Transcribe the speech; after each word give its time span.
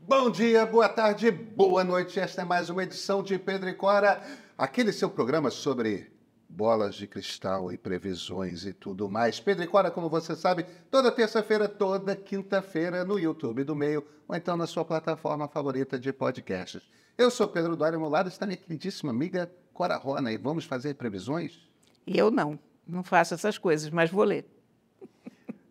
Bom 0.00 0.30
dia, 0.30 0.64
boa 0.64 0.88
tarde, 0.88 1.30
boa 1.30 1.82
noite. 1.82 2.20
Esta 2.20 2.42
é 2.42 2.44
mais 2.44 2.70
uma 2.70 2.84
edição 2.84 3.22
de 3.22 3.36
Pedro 3.38 3.68
e 3.68 3.74
Cora, 3.74 4.22
aquele 4.56 4.92
seu 4.92 5.10
programa 5.10 5.50
sobre 5.50 6.10
bolas 6.48 6.94
de 6.94 7.06
cristal 7.06 7.72
e 7.72 7.76
previsões 7.76 8.64
e 8.64 8.72
tudo 8.72 9.10
mais. 9.10 9.40
Pedro 9.40 9.64
e 9.64 9.66
Cora, 9.66 9.90
como 9.90 10.08
você 10.08 10.36
sabe, 10.36 10.64
toda 10.90 11.10
terça-feira, 11.10 11.68
toda 11.68 12.14
quinta-feira 12.14 13.04
no 13.04 13.18
YouTube 13.18 13.64
do 13.64 13.74
Meio 13.74 14.06
ou 14.26 14.36
então 14.36 14.56
na 14.56 14.66
sua 14.66 14.84
plataforma 14.84 15.48
favorita 15.48 15.98
de 15.98 16.12
podcasts. 16.12 16.88
Eu 17.18 17.30
sou 17.30 17.48
Pedro 17.48 17.76
Duarte, 17.76 17.96
ao 17.96 18.00
meu 18.00 18.08
lado 18.08 18.28
está 18.28 18.46
minha 18.46 18.56
queridíssima 18.56 19.10
amiga 19.10 19.50
Cora 19.74 19.96
Rona 19.96 20.32
e 20.32 20.38
vamos 20.38 20.64
fazer 20.64 20.94
previsões? 20.94 21.68
Eu 22.06 22.30
não, 22.30 22.58
não 22.86 23.02
faço 23.02 23.34
essas 23.34 23.58
coisas, 23.58 23.90
mas 23.90 24.10
vou 24.10 24.24
ler. 24.24 24.46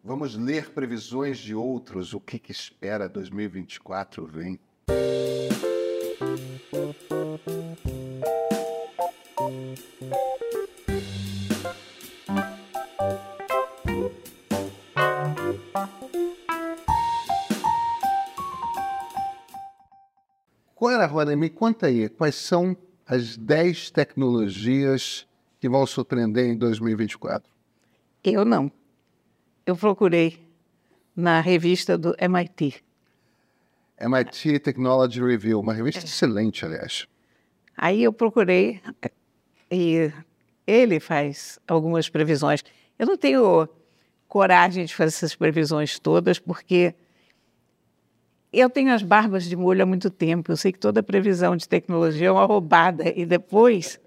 Vamos 0.08 0.38
ler 0.38 0.70
previsões 0.70 1.38
de 1.38 1.54
outros, 1.54 2.14
o 2.14 2.21
que, 2.21 2.39
que 2.39 2.50
espera 2.50 3.10
2024 3.10 4.26
vem. 4.26 4.57
Cora 20.74 21.06
Rona, 21.06 21.36
me 21.36 21.50
conta 21.50 21.87
aí, 21.87 22.07
quais 22.07 22.36
são 22.36 22.78
as 23.06 23.36
10 23.36 23.92
tecnologias 23.92 25.28
que 25.60 25.68
vão 25.68 25.86
surpreender 25.86 26.46
em 26.46 26.57
2024? 26.57 27.51
Eu 28.24 28.46
não. 28.46 28.71
Eu 29.68 29.76
procurei 29.76 30.39
na 31.14 31.42
revista 31.42 31.98
do 31.98 32.16
MIT. 32.17 32.76
MIT 34.00 34.59
Technology 34.59 35.22
Review, 35.22 35.59
uma 35.59 35.73
revista 35.73 36.06
excelente, 36.06 36.64
aliás. 36.64 37.06
Aí 37.76 38.02
eu 38.02 38.14
procurei 38.14 38.82
e 39.70 40.09
ele 40.66 41.02
faz 41.02 41.59
algumas 41.68 42.08
previsões. 42.08 42.64
Eu 42.98 43.08
não 43.08 43.18
tenho 43.18 43.68
coragem 44.26 44.86
de 44.86 44.96
fazer 44.96 45.09
essas 45.09 45.36
previsões 45.36 46.00
todas, 46.00 46.40
porque 46.40 46.96
eu 48.54 48.70
tenho 48.70 48.94
as 48.94 49.04
barbas 49.04 49.44
de 49.44 49.58
molho 49.58 49.84
há 49.84 49.86
muito 49.86 50.09
tempo. 50.09 50.50
Eu 50.50 50.56
sei 50.56 50.72
que 50.72 50.80
toda 50.80 51.04
previsão 51.04 51.58
de 51.58 51.68
tecnologia 51.68 52.28
é 52.30 52.31
uma 52.31 52.46
roubada. 52.46 53.04
E 53.14 53.26
depois 53.26 54.00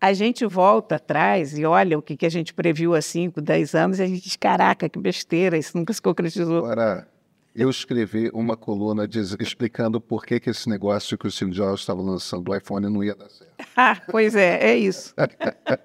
a 0.00 0.12
gente 0.12 0.46
volta 0.46 0.96
atrás 0.96 1.58
e 1.58 1.64
olha 1.64 1.98
o 1.98 2.02
que, 2.02 2.16
que 2.16 2.26
a 2.26 2.30
gente 2.30 2.54
previu 2.54 2.94
há 2.94 3.02
5, 3.02 3.40
10 3.40 3.74
anos 3.74 3.98
e 3.98 4.02
a 4.02 4.06
gente 4.06 4.22
diz: 4.22 4.36
caraca, 4.36 4.88
que 4.88 4.98
besteira, 4.98 5.56
isso 5.58 5.76
nunca 5.76 5.92
se 5.92 6.00
concretizou. 6.00 6.58
Agora, 6.58 7.08
eu 7.54 7.68
escrevi 7.68 8.30
uma 8.32 8.56
coluna 8.56 9.06
diz, 9.08 9.36
explicando 9.40 10.00
por 10.00 10.24
que, 10.24 10.38
que 10.38 10.50
esse 10.50 10.68
negócio 10.68 11.18
que 11.18 11.26
o 11.26 11.30
Steve 11.30 11.50
Jobs 11.50 11.80
estava 11.80 12.00
lançando 12.00 12.44
do 12.44 12.56
iPhone 12.56 12.88
não 12.88 13.02
ia 13.02 13.14
dar 13.14 13.28
certo. 13.28 13.52
Ah, 13.76 14.00
pois 14.10 14.34
é, 14.36 14.70
é 14.70 14.76
isso. 14.76 15.14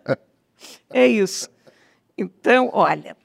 é 0.91 1.07
isso. 1.07 1.49
Então, 2.15 2.69
olha, 2.73 3.17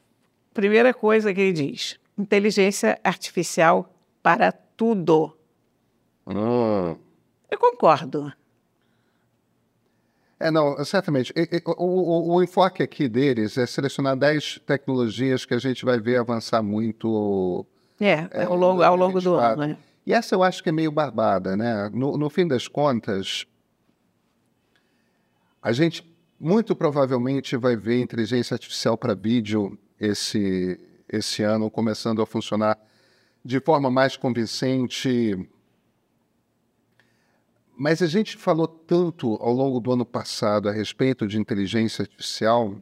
primeira 0.55 0.95
coisa 0.95 1.35
que 1.35 1.41
ele 1.41 1.53
diz: 1.53 2.01
inteligência 2.17 2.99
artificial 3.05 3.95
para 4.23 4.51
tudo. 4.51 5.37
Hum. 6.27 6.97
Eu 7.51 7.59
concordo. 7.59 8.33
É, 10.41 10.51
não, 10.51 10.83
certamente. 10.85 11.33
O, 11.77 11.85
o, 11.85 12.35
o, 12.35 12.43
enfoque 12.43 12.83
aqui 12.83 13.09
deles 13.09 13.59
é 13.59 13.67
selecionar 13.67 14.17
10 14.17 14.61
tecnologias 14.65 15.45
que 15.45 15.53
a 15.53 15.59
gente 15.59 15.85
vai 15.85 15.99
ver 15.99 16.19
avançar 16.19 16.63
muito. 16.63 17.67
É, 18.01 18.29
é 18.31 18.45
ao 18.45 18.55
longo, 18.55 18.83
ao 18.83 18.95
longo 18.95 19.21
do 19.21 19.35
ano. 19.35 19.67
Né? 19.67 19.77
E 20.07 20.13
essa 20.13 20.35
eu 20.35 20.43
acho 20.43 20.63
que 20.63 20.69
é 20.69 20.73
meio 20.73 20.93
barbada, 20.93 21.57
né? 21.57 21.91
No, 21.93 22.17
no 22.17 22.31
fim 22.31 22.47
das 22.47 22.69
contas, 22.69 23.47
a 25.61 25.73
gente 25.73 26.09
muito 26.39 26.77
provavelmente 26.77 27.57
vai 27.57 27.77
ver 27.77 28.01
inteligência 28.01 28.55
artificial 28.55 28.97
para 28.97 29.15
vídeo 29.15 29.77
esse, 29.99 30.79
esse 31.09 31.43
ano 31.43 31.69
começando 31.69 32.23
a 32.23 32.27
funcionar 32.27 32.79
de 33.45 33.59
forma 33.61 33.91
mais 33.91 34.17
convincente, 34.17 35.37
mas 37.79 38.03
a 38.03 38.09
gente 38.09 38.37
falou 38.37 38.67
tanto 38.67 39.35
ao 39.35 39.53
longo 39.53 39.79
do 39.79 39.93
ano 39.93 40.05
passado 40.05 40.69
a 40.69 40.73
respeito 40.73 41.29
de 41.29 41.39
inteligência 41.39 42.03
artificial, 42.03 42.75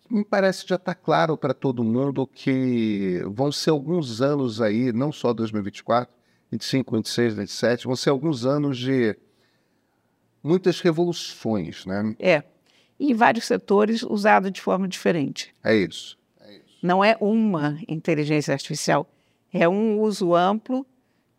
que 0.00 0.14
me 0.14 0.24
parece 0.24 0.64
já 0.64 0.76
está 0.76 0.94
claro 0.94 1.36
para 1.36 1.52
todo 1.52 1.82
mundo 1.82 2.24
que 2.24 3.20
vão 3.26 3.50
ser 3.50 3.70
alguns 3.70 4.22
anos 4.22 4.60
aí, 4.60 4.92
não 4.92 5.10
só 5.10 5.32
2024, 5.32 6.14
25, 6.52 6.96
26, 6.96 7.34
27, 7.34 7.86
vão 7.86 7.96
ser 7.96 8.10
alguns 8.10 8.46
anos 8.46 8.78
de 8.78 9.18
muitas 10.40 10.80
revoluções, 10.80 11.84
né? 11.84 12.14
É. 12.20 12.44
Em 13.00 13.12
vários 13.12 13.44
setores 13.44 14.04
usado 14.04 14.52
de 14.52 14.60
forma 14.60 14.86
diferente. 14.86 15.52
É 15.64 15.74
isso. 15.74 16.16
É 16.40 16.52
isso. 16.54 16.78
Não 16.80 17.04
é 17.04 17.16
uma 17.20 17.76
inteligência 17.88 18.52
artificial, 18.52 19.10
é 19.52 19.68
um 19.68 20.00
uso 20.00 20.32
amplo 20.32 20.86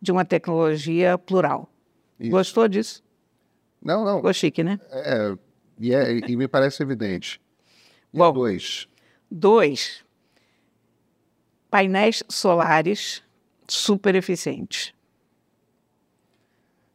de 0.02 0.12
uma 0.12 0.24
tecnologia 0.26 1.16
plural. 1.16 1.72
Isso. 2.18 2.30
Gostou 2.30 2.68
disso? 2.68 3.02
Não, 3.82 4.04
não. 4.04 4.16
Ficou 4.16 4.32
chique, 4.32 4.62
né? 4.64 4.80
É, 4.90 5.36
e, 5.78 5.94
é, 5.94 6.18
e 6.28 6.36
me 6.36 6.48
parece 6.48 6.82
evidente. 6.82 7.40
E 8.12 8.18
Bom, 8.18 8.32
dois. 8.32 8.88
Dois. 9.30 10.04
Painéis 11.70 12.22
solares 12.28 13.22
super 13.68 14.14
eficientes. 14.14 14.92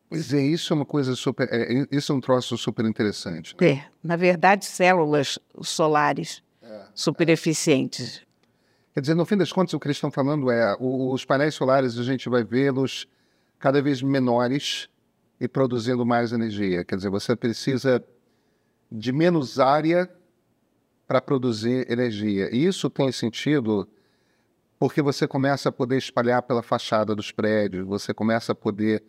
Pois 0.10 0.34
é, 0.34 0.42
isso 0.42 0.74
é 0.74 0.76
uma 0.76 0.86
coisa 0.86 1.16
super. 1.16 1.48
É, 1.52 1.88
isso 1.92 2.12
é 2.12 2.16
um 2.16 2.22
troço 2.22 2.58
super 2.58 2.86
interessante. 2.86 3.56
Né? 3.60 3.70
É, 3.70 3.86
na 4.04 4.16
verdade, 4.16 4.66
células 4.66 5.40
solares 5.62 6.44
é, 6.62 6.86
super 6.94 7.30
é. 7.30 7.32
eficientes. 7.32 8.22
Quer 8.94 9.02
dizer, 9.02 9.16
no 9.16 9.26
fim 9.26 9.38
das 9.38 9.52
contas, 9.52 9.74
o 9.74 9.80
que 9.80 9.88
eles 9.88 9.98
estão 9.98 10.12
falando 10.12 10.52
é 10.52 10.76
os 10.80 11.26
painéis 11.26 11.56
solares 11.56 11.98
a 11.98 12.04
gente 12.04 12.30
vai 12.30 12.44
vê-los 12.44 13.08
cada 13.58 13.82
vez 13.82 14.04
menores 14.04 14.88
e 15.44 15.48
produzindo 15.50 16.06
mais 16.06 16.32
energia. 16.32 16.86
Quer 16.86 16.96
dizer, 16.96 17.10
você 17.10 17.36
precisa 17.36 18.02
de 18.90 19.12
menos 19.12 19.60
área 19.60 20.10
para 21.06 21.20
produzir 21.20 21.86
energia. 21.92 22.50
E 22.56 22.66
isso 22.66 22.90
tem 22.90 23.12
sentido 23.12 23.86
porque 24.80 25.02
você 25.02 25.28
começa 25.28 25.68
a 25.68 25.72
poder 25.72 25.98
espalhar 25.98 26.42
pela 26.44 26.64
fachada 26.64 27.14
dos 27.14 27.30
prédios, 27.30 27.86
você 27.86 28.14
começa 28.14 28.54
a 28.54 28.56
poder. 28.56 29.04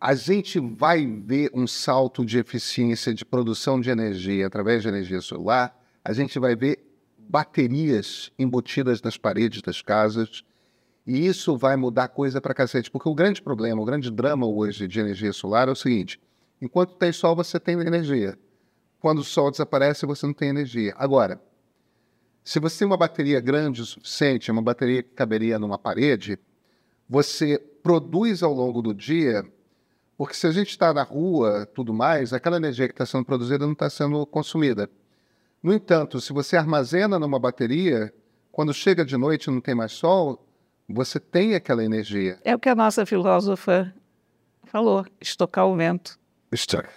A 0.00 0.12
gente 0.16 0.58
vai 0.58 1.06
ver 1.06 1.52
um 1.54 1.64
salto 1.64 2.26
de 2.26 2.36
eficiência 2.36 3.14
de 3.14 3.24
produção 3.24 3.80
de 3.80 3.90
energia 3.90 4.48
através 4.48 4.82
de 4.82 4.88
energia 4.88 5.20
solar, 5.20 5.80
a 6.04 6.12
gente 6.12 6.36
vai 6.40 6.56
ver 6.56 6.84
baterias 7.16 8.32
embutidas 8.36 9.00
nas 9.00 9.16
paredes 9.16 9.62
das 9.62 9.80
casas 9.80 10.42
e 11.06 11.26
isso 11.26 11.56
vai 11.56 11.76
mudar 11.76 12.08
coisa 12.08 12.40
para 12.40 12.54
cacete, 12.54 12.90
porque 12.90 13.08
o 13.08 13.14
grande 13.14 13.42
problema, 13.42 13.80
o 13.80 13.84
grande 13.84 14.10
drama 14.10 14.46
hoje 14.46 14.88
de 14.88 15.00
energia 15.00 15.32
solar 15.32 15.68
é 15.68 15.70
o 15.70 15.76
seguinte: 15.76 16.20
enquanto 16.60 16.94
tem 16.94 17.12
sol, 17.12 17.36
você 17.36 17.60
tem 17.60 17.78
energia. 17.80 18.38
Quando 19.00 19.18
o 19.18 19.24
sol 19.24 19.50
desaparece, 19.50 20.06
você 20.06 20.26
não 20.26 20.32
tem 20.32 20.48
energia. 20.48 20.94
Agora, 20.96 21.38
se 22.42 22.58
você 22.58 22.80
tem 22.80 22.86
uma 22.86 22.96
bateria 22.96 23.38
grande 23.38 23.82
o 23.82 23.84
suficiente, 23.84 24.50
uma 24.50 24.62
bateria 24.62 25.02
que 25.02 25.10
caberia 25.10 25.58
numa 25.58 25.78
parede, 25.78 26.38
você 27.08 27.58
produz 27.82 28.42
ao 28.42 28.52
longo 28.54 28.80
do 28.80 28.94
dia, 28.94 29.44
porque 30.16 30.34
se 30.34 30.46
a 30.46 30.52
gente 30.52 30.70
está 30.70 30.94
na 30.94 31.02
rua, 31.02 31.66
tudo 31.74 31.92
mais, 31.92 32.32
aquela 32.32 32.56
energia 32.56 32.88
que 32.88 32.94
está 32.94 33.04
sendo 33.04 33.26
produzida 33.26 33.66
não 33.66 33.74
está 33.74 33.90
sendo 33.90 34.24
consumida. 34.24 34.88
No 35.62 35.72
entanto, 35.72 36.20
se 36.20 36.32
você 36.32 36.56
armazena 36.56 37.18
numa 37.18 37.38
bateria, 37.38 38.12
quando 38.52 38.72
chega 38.72 39.04
de 39.04 39.16
noite 39.16 39.46
e 39.46 39.50
não 39.50 39.60
tem 39.60 39.74
mais 39.74 39.92
sol, 39.92 40.43
você 40.88 41.18
tem 41.18 41.54
aquela 41.54 41.84
energia. 41.84 42.38
É 42.44 42.54
o 42.54 42.58
que 42.58 42.68
a 42.68 42.74
nossa 42.74 43.06
filósofa 43.06 43.92
falou: 44.66 45.06
estocar 45.20 45.66
o 45.66 45.76
vento. 45.76 46.18
Estocar. 46.52 46.92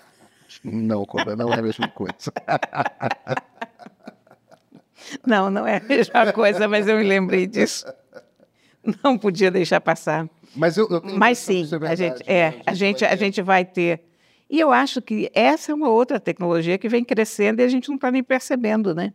Não, 0.63 1.05
não 1.05 1.53
é 1.53 1.59
a 1.59 1.61
mesma 1.61 1.87
coisa. 1.87 2.31
não, 5.25 5.49
não 5.49 5.67
é 5.67 5.77
a 5.77 5.81
mesma 5.81 6.33
coisa, 6.33 6.67
mas 6.67 6.87
eu 6.87 6.97
me 6.97 7.03
lembrei 7.03 7.47
disso. 7.47 7.85
Não 9.03 9.17
podia 9.17 9.51
deixar 9.51 9.81
passar. 9.81 10.29
Mas, 10.55 10.77
eu, 10.77 10.87
eu 10.89 11.01
mas 11.03 11.37
sim, 11.37 11.63
é 11.63 11.67
verdade, 11.67 12.03
a 12.03 12.05
gente, 12.07 12.23
é, 12.25 12.51
né? 12.51 12.61
a 12.65 12.73
gente, 12.73 13.05
a 13.05 13.15
gente 13.15 13.41
vai 13.41 13.65
ter. 13.65 14.01
E 14.49 14.59
eu 14.59 14.71
acho 14.71 15.01
que 15.01 15.29
essa 15.33 15.71
é 15.71 15.75
uma 15.75 15.89
outra 15.89 16.19
tecnologia 16.19 16.77
que 16.77 16.87
vem 16.87 17.03
crescendo 17.03 17.61
e 17.61 17.63
a 17.63 17.67
gente 17.67 17.89
não 17.89 17.95
está 17.95 18.09
nem 18.09 18.23
percebendo, 18.23 18.95
né? 18.95 19.13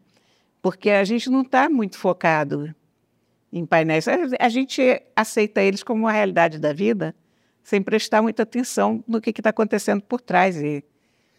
Porque 0.61 0.91
a 0.91 1.03
gente 1.05 1.31
não 1.31 1.41
está 1.41 1.69
muito 1.69 1.99
focado 1.99 2.73
em 3.53 3.67
painéis. 3.67 4.07
A 4.09 4.49
gente 4.49 5.03
aceita 5.15 5.61
eles 5.61 5.83
como 5.83 6.05
uma 6.05 6.13
realidade 6.13 6.59
da 6.59 6.73
vida, 6.73 7.15
sem 7.63 7.83
prestar 7.83 8.23
muita 8.23 8.43
atenção 8.43 9.05
no 9.07 9.21
que 9.21 9.31
está 9.31 9.51
acontecendo 9.51 10.03
por 10.03 10.21
trás 10.21 10.57
e, 10.57 10.83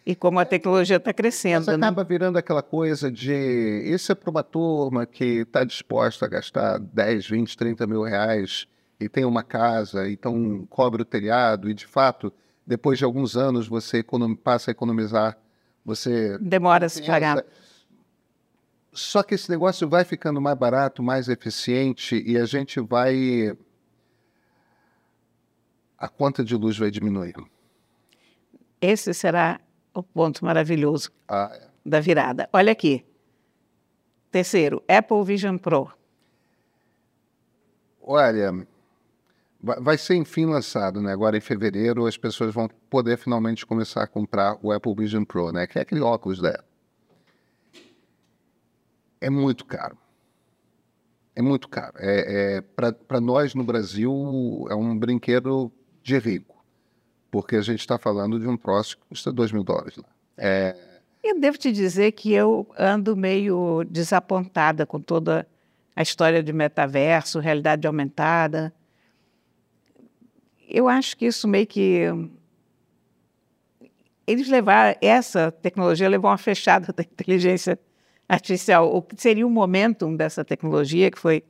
e 0.06 0.14
como 0.14 0.38
a 0.38 0.44
tecnologia 0.44 0.96
está 0.96 1.12
crescendo. 1.12 1.66
Mas 1.66 1.78
né? 1.78 1.86
acaba 1.86 2.04
virando 2.04 2.38
aquela 2.38 2.62
coisa 2.62 3.10
de 3.10 3.82
isso 3.84 4.12
é 4.12 4.14
para 4.14 4.30
uma 4.30 4.42
turma 4.42 5.04
que 5.04 5.40
está 5.40 5.64
disposta 5.64 6.24
a 6.24 6.28
gastar 6.28 6.78
10, 6.78 7.28
20, 7.28 7.56
30 7.56 7.86
mil 7.86 8.02
reais 8.02 8.66
e 9.00 9.08
tem 9.08 9.24
uma 9.24 9.42
casa, 9.42 10.08
então 10.08 10.66
cobre 10.70 11.02
o 11.02 11.04
telhado, 11.04 11.68
e 11.68 11.74
de 11.74 11.86
fato, 11.86 12.32
depois 12.66 12.98
de 12.98 13.04
alguns 13.04 13.36
anos, 13.36 13.66
você 13.66 14.04
passa 14.42 14.70
a 14.70 14.72
economizar. 14.72 15.36
Você 15.84 16.38
Demora 16.38 16.86
a 16.86 16.88
se 16.88 17.02
pagar. 17.02 17.44
Só 18.94 19.22
que 19.22 19.34
esse 19.34 19.50
negócio 19.50 19.88
vai 19.88 20.04
ficando 20.04 20.40
mais 20.40 20.56
barato, 20.56 21.02
mais 21.02 21.28
eficiente, 21.28 22.22
e 22.24 22.38
a 22.38 22.44
gente 22.44 22.80
vai. 22.80 23.56
A 25.98 26.08
conta 26.08 26.44
de 26.44 26.54
luz 26.54 26.78
vai 26.78 26.90
diminuir. 26.90 27.34
Esse 28.80 29.12
será 29.12 29.60
o 29.92 30.02
ponto 30.02 30.44
maravilhoso 30.44 31.10
Ah, 31.26 31.50
é. 31.54 31.68
da 31.84 32.00
virada. 32.00 32.48
Olha 32.52 32.72
aqui. 32.72 33.04
Terceiro, 34.30 34.82
Apple 34.88 35.24
Vision 35.24 35.56
Pro. 35.56 35.90
Olha, 38.02 38.66
vai 39.62 39.80
vai 39.80 39.98
ser 39.98 40.14
enfim 40.16 40.46
lançado, 40.46 41.00
né? 41.00 41.12
Agora 41.12 41.36
em 41.36 41.40
fevereiro 41.40 42.06
as 42.06 42.16
pessoas 42.16 42.52
vão 42.52 42.68
poder 42.90 43.16
finalmente 43.16 43.64
começar 43.64 44.02
a 44.02 44.06
comprar 44.06 44.58
o 44.62 44.70
Apple 44.72 44.94
Vision 44.94 45.24
Pro, 45.24 45.52
né? 45.52 45.66
Que 45.66 45.78
é 45.78 45.82
aquele 45.82 46.00
óculos 46.00 46.40
da 46.40 46.50
Apple. 46.50 46.73
É 49.24 49.30
muito 49.30 49.64
caro. 49.64 49.96
É 51.34 51.40
muito 51.40 51.66
caro. 51.66 51.94
É, 51.96 52.56
é, 52.56 52.60
Para 52.60 53.22
nós 53.22 53.54
no 53.54 53.64
Brasil 53.64 54.66
é 54.68 54.74
um 54.74 54.94
brinquedo 54.98 55.72
de 56.02 56.18
rico, 56.18 56.62
porque 57.30 57.56
a 57.56 57.62
gente 57.62 57.80
está 57.80 57.96
falando 57.96 58.38
de 58.38 58.46
um 58.46 58.54
troço 58.54 58.98
que 58.98 59.04
custa 59.08 59.32
2 59.32 59.50
mil 59.50 59.64
dólares 59.64 59.96
lá. 59.96 60.04
É, 60.36 60.76
Eu 61.22 61.40
devo 61.40 61.56
te 61.56 61.72
dizer 61.72 62.12
que 62.12 62.34
eu 62.34 62.66
ando 62.78 63.16
meio 63.16 63.82
desapontada 63.84 64.84
com 64.84 65.00
toda 65.00 65.48
a 65.96 66.02
história 66.02 66.42
de 66.42 66.52
metaverso, 66.52 67.38
realidade 67.38 67.86
aumentada. 67.86 68.74
Eu 70.68 70.86
acho 70.86 71.16
que 71.16 71.24
isso 71.24 71.48
meio 71.48 71.66
que. 71.66 72.02
Eles 74.26 74.50
levaram. 74.50 74.98
Essa 75.00 75.50
tecnologia 75.50 76.10
levou 76.10 76.30
uma 76.30 76.36
fechada 76.36 76.92
da 76.94 77.02
inteligência 77.02 77.80
artificial. 78.28 78.94
O 78.94 79.02
que 79.02 79.20
seria 79.20 79.46
o 79.46 79.50
momentum 79.50 80.14
dessa 80.16 80.44
tecnologia, 80.44 81.10
que 81.10 81.18
foi 81.18 81.42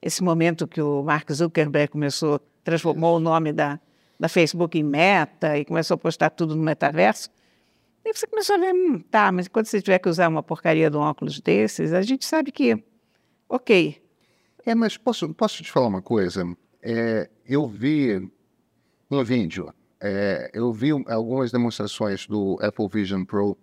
esse 0.00 0.22
momento 0.22 0.66
que 0.66 0.80
o 0.80 1.02
Mark 1.02 1.30
Zuckerberg 1.32 1.88
começou, 1.92 2.40
transformou 2.62 3.16
o 3.16 3.20
nome 3.20 3.52
da, 3.52 3.80
da 4.18 4.28
Facebook 4.28 4.78
em 4.78 4.82
Meta 4.82 5.58
e 5.58 5.64
começou 5.64 5.94
a 5.94 5.98
postar 5.98 6.30
tudo 6.30 6.54
no 6.54 6.62
metaverso. 6.62 7.30
Aí 8.06 8.12
você 8.12 8.26
começou 8.26 8.56
a 8.56 8.58
ver, 8.58 8.74
hum, 8.74 9.00
tá, 9.10 9.32
mas 9.32 9.48
quando 9.48 9.64
você 9.66 9.80
tiver 9.80 9.98
que 9.98 10.08
usar 10.08 10.28
uma 10.28 10.42
porcaria 10.42 10.90
de 10.90 10.96
um 10.96 11.00
óculos 11.00 11.40
desses, 11.40 11.92
a 11.94 12.02
gente 12.02 12.24
sabe 12.26 12.52
que, 12.52 12.82
ok, 13.48 14.02
É, 14.66 14.74
mas 14.74 14.96
posso, 14.96 15.32
posso 15.34 15.62
te 15.62 15.70
falar 15.70 15.86
uma 15.88 16.02
coisa? 16.02 16.42
É, 16.82 17.28
eu 17.46 17.66
vi 17.66 18.30
um 19.10 19.22
vídeo, 19.24 19.72
é, 20.00 20.50
eu 20.52 20.70
vi 20.72 20.92
um- 20.92 21.04
algumas 21.06 21.50
demonstrações 21.50 22.26
do 22.26 22.58
Apple 22.60 22.88
Vision 22.88 23.24
Pro. 23.24 23.56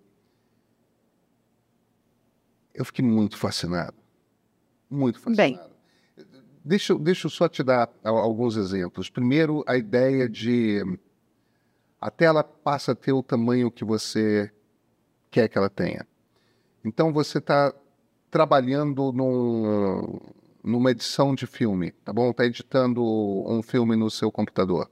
Eu 2.74 2.86
fiquei 2.86 3.04
muito 3.04 3.38
fascinado. 3.38 3.96
Muito 4.90 5.20
Bem. 5.36 5.56
fascinado. 5.56 5.72
Deixa, 6.64 6.94
eu- 6.94 7.00
deixa 7.00 7.26
eu 7.28 7.32
só 7.32 7.48
te 7.50 7.64
dar 7.64 7.90
al- 8.04 8.18
alguns 8.18 8.56
exemplos. 8.56 9.10
Primeiro, 9.10 9.64
a 9.68 9.76
ideia 9.78 10.30
de 10.30 10.82
a 12.00 12.10
tela 12.12 12.44
passa 12.44 12.92
a 12.92 12.96
ter 12.96 13.12
o 13.14 13.24
tamanho 13.24 13.72
que 13.72 13.84
você 13.84 14.52
quer 15.30 15.48
que 15.48 15.58
ela 15.58 15.70
tenha. 15.70 16.08
Então, 16.84 17.12
você 17.14 17.38
está 17.38 17.74
trabalhando 18.30 19.12
num, 19.12 20.20
numa 20.64 20.92
edição 20.92 21.36
de 21.36 21.46
filme, 21.46 21.92
tá 22.04 22.12
bom? 22.14 22.32
Está 22.32 22.46
editando 22.46 23.04
um 23.04 23.62
filme 23.62 23.96
no 23.96 24.10
seu 24.10 24.32
computador. 24.32 24.90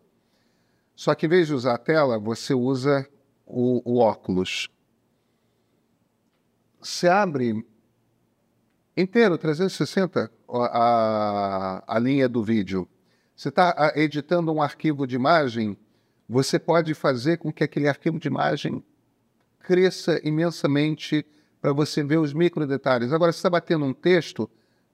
Só 0.95 1.15
que 1.15 1.25
em 1.25 1.29
vez 1.29 1.47
de 1.47 1.53
usar 1.53 1.75
a 1.75 1.77
tela, 1.77 2.19
você 2.19 2.53
usa 2.53 3.07
o, 3.45 3.81
o 3.85 3.97
óculos. 3.99 4.69
Você 6.81 7.07
abre 7.07 7.65
inteiro, 9.01 9.37
360, 9.37 10.31
a, 10.49 11.83
a, 11.87 11.99
linha 11.99 12.27
do 12.27 12.43
vídeo. 12.43 12.87
Você 13.35 13.49
está 13.49 13.93
editando 13.95 14.51
um 14.51 14.61
arquivo 14.61 15.07
de 15.07 15.15
imagem, 15.15 15.77
você 16.27 16.59
pode 16.59 16.93
fazer 16.93 17.37
com 17.37 17.51
que 17.51 17.63
aquele 17.63 17.87
arquivo 17.87 18.19
de 18.19 18.27
imagem 18.27 18.83
cresça 19.59 20.19
imensamente 20.23 21.25
para 21.61 21.73
você 21.73 22.03
ver 22.03 22.17
os 22.17 22.33
micro 22.33 22.65
detalhes. 22.65 23.13
Agora, 23.13 23.31
se 23.31 23.37
está 23.37 23.49
batendo 23.49 23.85
um 23.85 23.93
texto, 23.93 24.49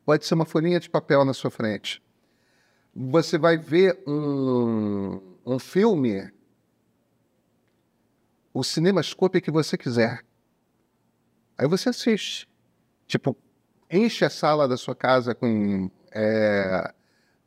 pode 0.05 0.25
ser 0.25 0.33
uma 0.33 0.45
folhinha 0.45 0.79
de 0.79 0.89
papel 0.89 1.25
na 1.25 1.33
sua 1.33 1.49
frente. 1.49 2.01
Você 2.95 3.37
vai 3.37 3.57
ver 3.57 4.01
um, 4.07 5.19
um 5.45 5.59
filme, 5.59 6.31
o 8.53 8.63
cinemascope 8.63 9.41
que 9.41 9.51
você 9.51 9.77
quiser. 9.77 10.23
Aí 11.57 11.67
você 11.67 11.89
assiste. 11.89 12.47
Tipo, 13.07 13.37
enche 13.89 14.25
a 14.25 14.29
sala 14.29 14.67
da 14.67 14.77
sua 14.77 14.95
casa 14.95 15.33
com, 15.35 15.89
é, 16.13 16.93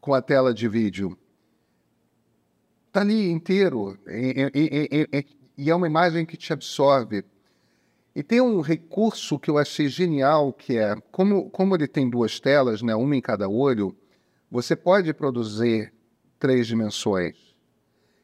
com 0.01 0.15
a 0.15 0.23
tela 0.23 0.53
de 0.55 0.69
vídeo. 0.69 1.17
Está 2.89 3.01
ali 3.01 3.31
inteiro. 3.31 3.99
E, 4.07 4.51
e- 4.55 5.09
e- 5.13 5.27
e- 5.57 5.71
é 5.71 5.75
uma 5.75 5.87
imagem 5.87 6.25
que 6.25 6.37
te 6.37 6.53
absorve. 6.53 7.25
E 8.15 8.23
tem 8.23 8.41
um 8.41 8.61
recurso 8.61 9.39
que 9.39 9.51
eu 9.51 9.59
achei 9.59 9.89
genial, 9.89 10.53
que 10.53 10.77
é, 10.77 10.97
como, 11.13 11.51
como 11.51 11.75
ele 11.77 11.87
tem 11.87 12.09
duas 12.09 12.41
telas, 12.41 12.83
né, 12.83 12.95
uma 12.95 13.15
em 13.15 13.21
cada 13.21 13.49
olho, 13.49 13.97
você 14.51 14.75
pode 14.75 15.13
produzir 15.13 15.93
três 16.39 16.67
dimensões. 16.67 17.37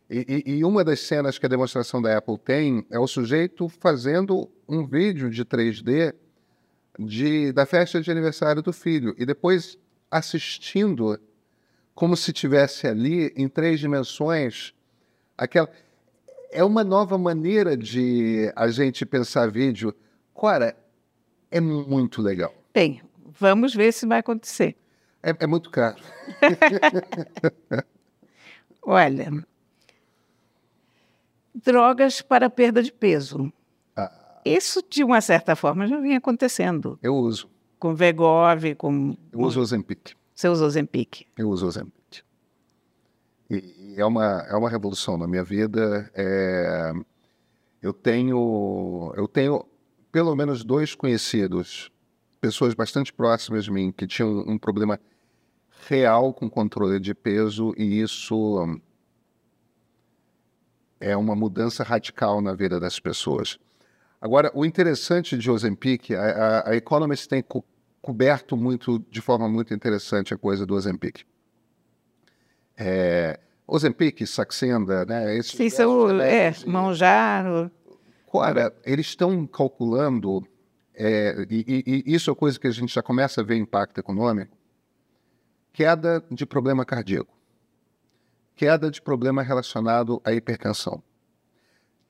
E 0.09 0.63
uma 0.65 0.85
das 0.85 1.01
cenas 1.01 1.39
que 1.39 1.47
a 1.47 1.49
demonstração 1.49 2.01
da 2.01 2.17
Apple 2.17 2.39
tem 2.39 2.87
é 2.91 2.99
o 2.99 3.07
sujeito 3.07 3.69
fazendo 3.69 4.51
um 4.69 4.87
vídeo 4.87 5.31
de 5.31 5.45
3D 5.45 6.15
de, 6.99 7.53
da 7.53 7.67
festa 7.67 8.01
de 8.01 8.11
aniversário 8.11 8.63
do 8.63 8.73
filho 8.73 9.15
e 9.19 9.27
depois 9.27 9.79
assistindo 10.11 11.19
como 11.95 12.17
se 12.17 12.33
tivesse 12.33 12.87
ali 12.87 13.33
em 13.37 13.49
três 13.49 13.81
dimensões 13.81 14.75
aquela 15.37 15.69
é 16.55 16.63
uma 16.63 16.85
nova 16.85 17.19
maneira 17.19 17.77
de 17.77 18.53
a 18.55 18.69
gente 18.69 19.05
pensar 19.05 19.51
vídeo. 19.51 19.93
Cora, 20.33 20.77
é 21.51 21.61
muito 21.61 22.23
legal. 22.23 22.55
bem, 22.73 23.03
vamos 23.25 23.75
ver 23.75 23.93
se 23.93 24.07
vai 24.07 24.21
acontecer. 24.21 24.77
É, 25.21 25.35
é 25.41 25.47
muito 25.49 25.69
caro. 25.71 26.01
Olha, 28.83 29.33
drogas 31.55 32.23
para 32.23 32.49
perda 32.49 32.83
de 32.83 32.93
peso. 32.93 33.53
Isso, 34.45 34.83
de 34.89 35.03
uma 35.03 35.21
certa 35.21 35.57
forma, 35.57 35.87
já 35.87 35.99
vinha 36.01 36.19
acontecendo. 36.19 36.99
Eu 37.03 37.15
uso. 37.15 37.49
Com 37.79 37.95
Vegov, 37.95 38.75
com 38.77 39.17
Eu 39.33 39.41
uso 39.41 39.61
Ozempic. 39.61 40.15
seus 40.35 40.61
Ozempic. 40.61 41.27
Eu 41.37 41.49
uso 41.49 41.67
Ozempic. 41.67 42.23
E, 43.49 43.95
e 43.97 44.01
é, 44.01 44.05
uma, 44.05 44.47
é 44.49 44.55
uma 44.55 44.69
revolução 44.69 45.17
na 45.17 45.27
minha 45.27 45.45
vida. 45.45 46.11
É, 46.15 46.93
eu 47.83 47.93
tenho 47.93 49.13
eu 49.17 49.29
tenho 49.29 49.65
pelo 50.11 50.35
menos 50.37 50.65
dois 50.65 50.95
conhecidos, 50.95 51.91
pessoas 52.41 52.73
bastante 52.73 53.13
próximas 53.13 53.65
de 53.65 53.71
mim, 53.71 53.91
que 53.91 54.07
tinham 54.07 54.45
um 54.47 54.57
problema 54.57 55.01
real 55.89 56.33
com 56.33 56.49
controle 56.49 57.01
de 57.01 57.15
peso 57.15 57.75
e 57.77 58.01
isso 58.01 58.81
é 61.01 61.17
uma 61.17 61.35
mudança 61.35 61.83
radical 61.83 62.41
na 62.41 62.55
vida 62.55 62.79
das 62.79 62.99
pessoas. 63.01 63.59
Agora, 64.25 64.51
o 64.55 64.65
interessante 64.65 65.37
de 65.37 65.51
Ozempic, 65.51 66.13
a, 66.13 66.23
a, 66.23 66.71
a 66.71 66.77
Economist 66.77 67.29
tem 67.29 67.43
co 67.43 67.63
coberto 68.01 68.57
muito, 68.57 68.99
de 69.11 69.21
forma 69.21 69.47
muito 69.47 69.75
interessante 69.75 70.33
a 70.33 70.39
coisa 70.39 70.65
do 70.65 70.75
Ozempic. 70.75 71.27
É, 72.75 73.39
Ozempic, 73.67 74.27
Saxenda, 74.27 75.05
né? 75.05 75.37
Esses 75.37 75.53
Sim, 75.53 75.69
são, 75.69 76.23
é, 76.23 76.55
Monjaro. 76.67 77.71
Ora, 78.33 78.75
eles 78.83 79.09
estão 79.09 79.47
calculando, 79.47 80.43
é, 80.95 81.47
e, 81.51 81.83
e- 81.87 82.05
e 82.07 82.15
isso 82.15 82.31
é 82.31 82.35
coisa 82.35 82.59
que 82.59 82.67
a 82.67 82.71
gente 82.71 82.95
já 82.95 83.03
começa 83.03 83.43
a 83.43 83.45
ver 83.45 83.57
impacto 83.57 83.99
econômico, 83.99 84.57
queda 85.71 86.25
de 86.31 86.47
problema 86.47 86.83
cardíaco, 86.87 87.37
queda 88.57 88.91
de 88.91 89.03
problema 89.03 89.43
relacionado 89.43 90.19
à 90.25 90.33
hipertensão, 90.33 91.03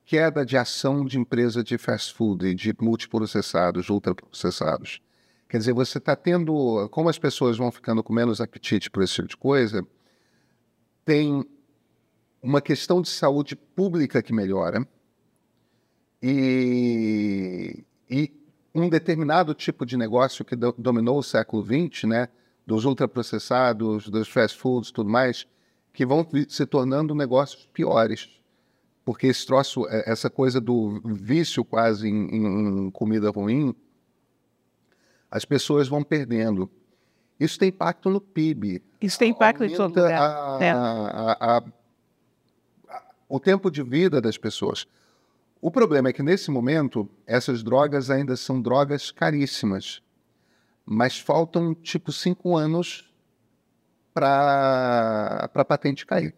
queda 0.05 0.45
de 0.45 0.55
ação 0.55 1.03
de 1.03 1.17
empresa 1.17 1.63
de 1.63 1.77
fast 1.77 2.13
food 2.13 2.53
de 2.53 2.73
multiprocessados, 2.79 3.89
ultraprocessados. 3.89 5.01
Quer 5.49 5.57
dizer, 5.57 5.73
você 5.73 5.97
está 5.97 6.15
tendo, 6.15 6.87
como 6.89 7.09
as 7.09 7.17
pessoas 7.17 7.57
vão 7.57 7.71
ficando 7.71 8.03
com 8.03 8.13
menos 8.13 8.39
apetite 8.41 8.89
por 8.89 9.03
esse 9.03 9.15
tipo 9.15 9.27
de 9.27 9.37
coisa, 9.37 9.85
tem 11.03 11.43
uma 12.41 12.61
questão 12.61 13.01
de 13.01 13.09
saúde 13.09 13.55
pública 13.55 14.21
que 14.21 14.33
melhora, 14.33 14.87
e, 16.21 17.83
e 18.09 18.31
um 18.73 18.89
determinado 18.89 19.53
tipo 19.53 19.85
de 19.85 19.95
negócio 19.97 20.43
que 20.43 20.55
do- 20.55 20.75
dominou 20.77 21.19
o 21.19 21.23
século 21.23 21.63
XX, 21.63 22.03
né, 22.05 22.29
dos 22.65 22.85
ultraprocessados, 22.85 24.09
dos 24.09 24.27
fast 24.27 24.57
foods, 24.57 24.91
tudo 24.91 25.09
mais, 25.09 25.47
que 25.93 26.05
vão 26.05 26.27
se 26.49 26.65
tornando 26.65 27.13
negócios 27.15 27.67
piores. 27.71 28.34
Porque 29.05 29.27
esse 29.27 29.45
troço, 29.45 29.87
é- 29.87 30.11
essa 30.11 30.29
coisa 30.29 30.59
do 30.59 30.99
vício 31.05 31.63
quase 31.63 32.09
em, 32.09 32.35
em- 32.87 32.91
comida 32.91 33.29
ruim, 33.29 33.73
as 35.29 35.45
pessoas 35.45 35.87
vão 35.87 36.03
perdendo. 36.03 36.69
Isso 37.39 37.59
tem 37.59 37.69
impacto 37.69 38.09
no 38.09 38.19
PIB. 38.19 38.81
Isso 38.99 39.19
tem 39.19 39.29
impacto 39.29 39.63
em 39.63 39.69
todo 39.69 39.81
Aumenta 39.99 40.01
lugar. 40.01 40.21
a- 40.21 40.63
É. 40.63 40.71
a- 40.71 41.37
a- 41.57 41.63
o 43.29 43.39
tempo 43.39 43.69
de 43.69 43.83
vida 43.83 44.19
das 44.19 44.37
pessoas. 44.37 44.87
O 45.61 45.69
problema 45.69 46.09
é 46.09 46.13
que, 46.13 46.23
nesse 46.23 46.49
momento, 46.49 47.07
essas 47.27 47.61
drogas 47.63 48.09
ainda 48.09 48.35
são 48.35 48.61
drogas 48.61 49.11
caríssimas. 49.11 50.01
Mas 50.85 51.19
faltam, 51.19 51.73
tipo, 51.73 52.11
cinco 52.11 52.55
anos 52.55 53.11
para 54.13 55.49
a 55.53 55.65
patente 55.65 56.05
cair. 56.05 56.33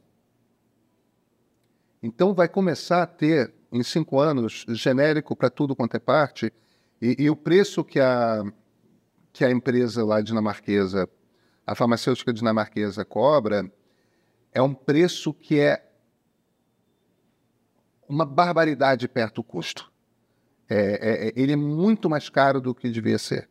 Então, 2.02 2.34
vai 2.34 2.48
começar 2.48 3.04
a 3.04 3.08
ter, 3.08 3.54
em 3.72 3.84
cinco 3.84 4.20
anos, 4.20 4.66
genérico 4.70 5.36
para 5.36 5.50
tudo 5.50 5.76
quanto 5.76 5.96
é 5.96 6.00
parte, 6.00 6.54
e, 7.02 7.16
e 7.20 7.30
o 7.30 7.36
preço 7.36 7.84
que 7.84 8.00
a, 8.00 8.44
que 9.34 9.44
a 9.44 9.52
empresa 9.52 10.04
lá 10.06 10.22
dinamarquesa, 10.22 11.10
a 11.66 11.76
farmacêutica 11.76 12.32
dinamarquesa 12.34 13.04
cobra, 13.04 13.72
é 14.54 14.62
um 14.62 14.74
preço 14.74 15.34
que 15.34 15.60
é 15.60 15.84
uma 18.08 18.26
barbaridade 18.26 19.08
perto 19.08 19.36
do 19.36 19.44
custo. 19.44 19.92
É, 20.70 20.76
é- 20.78 21.28
é- 21.30 21.34
ele 21.36 21.54
é 21.54 21.56
muito 21.56 22.10
mais 22.10 22.30
caro 22.30 22.60
do 22.62 22.74
que 22.74 22.90
devia 22.90 23.18
ser. 23.18 23.50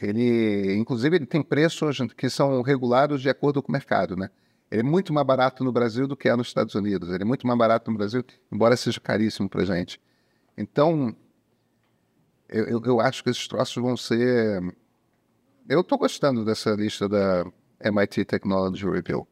Ele, 0.00 0.76
inclusive, 0.76 1.16
ele 1.16 1.26
tem 1.26 1.42
preços 1.42 1.98
que 2.16 2.30
são 2.30 2.62
regulados 2.62 3.20
de 3.20 3.28
acordo 3.28 3.62
com 3.62 3.68
o 3.70 3.72
mercado, 3.72 4.16
né? 4.16 4.30
Ele 4.70 4.80
é 4.80 4.84
muito 4.84 5.12
mais 5.12 5.26
barato 5.26 5.64
no 5.64 5.72
Brasil 5.72 6.06
do 6.06 6.16
que 6.16 6.28
é 6.28 6.36
nos 6.36 6.46
Estados 6.48 6.74
Unidos. 6.74 7.08
Ele 7.10 7.22
é 7.22 7.26
muito 7.26 7.46
mais 7.46 7.58
barato 7.58 7.90
no 7.90 7.96
Brasil, 7.96 8.24
embora 8.52 8.76
seja 8.76 9.00
caríssimo 9.00 9.48
para 9.48 9.64
gente. 9.64 10.00
Então, 10.56 11.14
eu, 12.48 12.80
eu- 12.84 13.00
acho 13.00 13.22
que 13.24 13.30
esses 13.30 13.46
troços 13.48 13.82
vão 13.82 13.96
ser. 13.96 14.62
Eu 15.68 15.80
estou 15.80 15.98
gostando 15.98 16.44
dessa 16.44 16.70
lista 16.72 17.08
da 17.08 17.44
MIT 17.80 18.24
Technology 18.24 18.84
Review. 18.88 19.26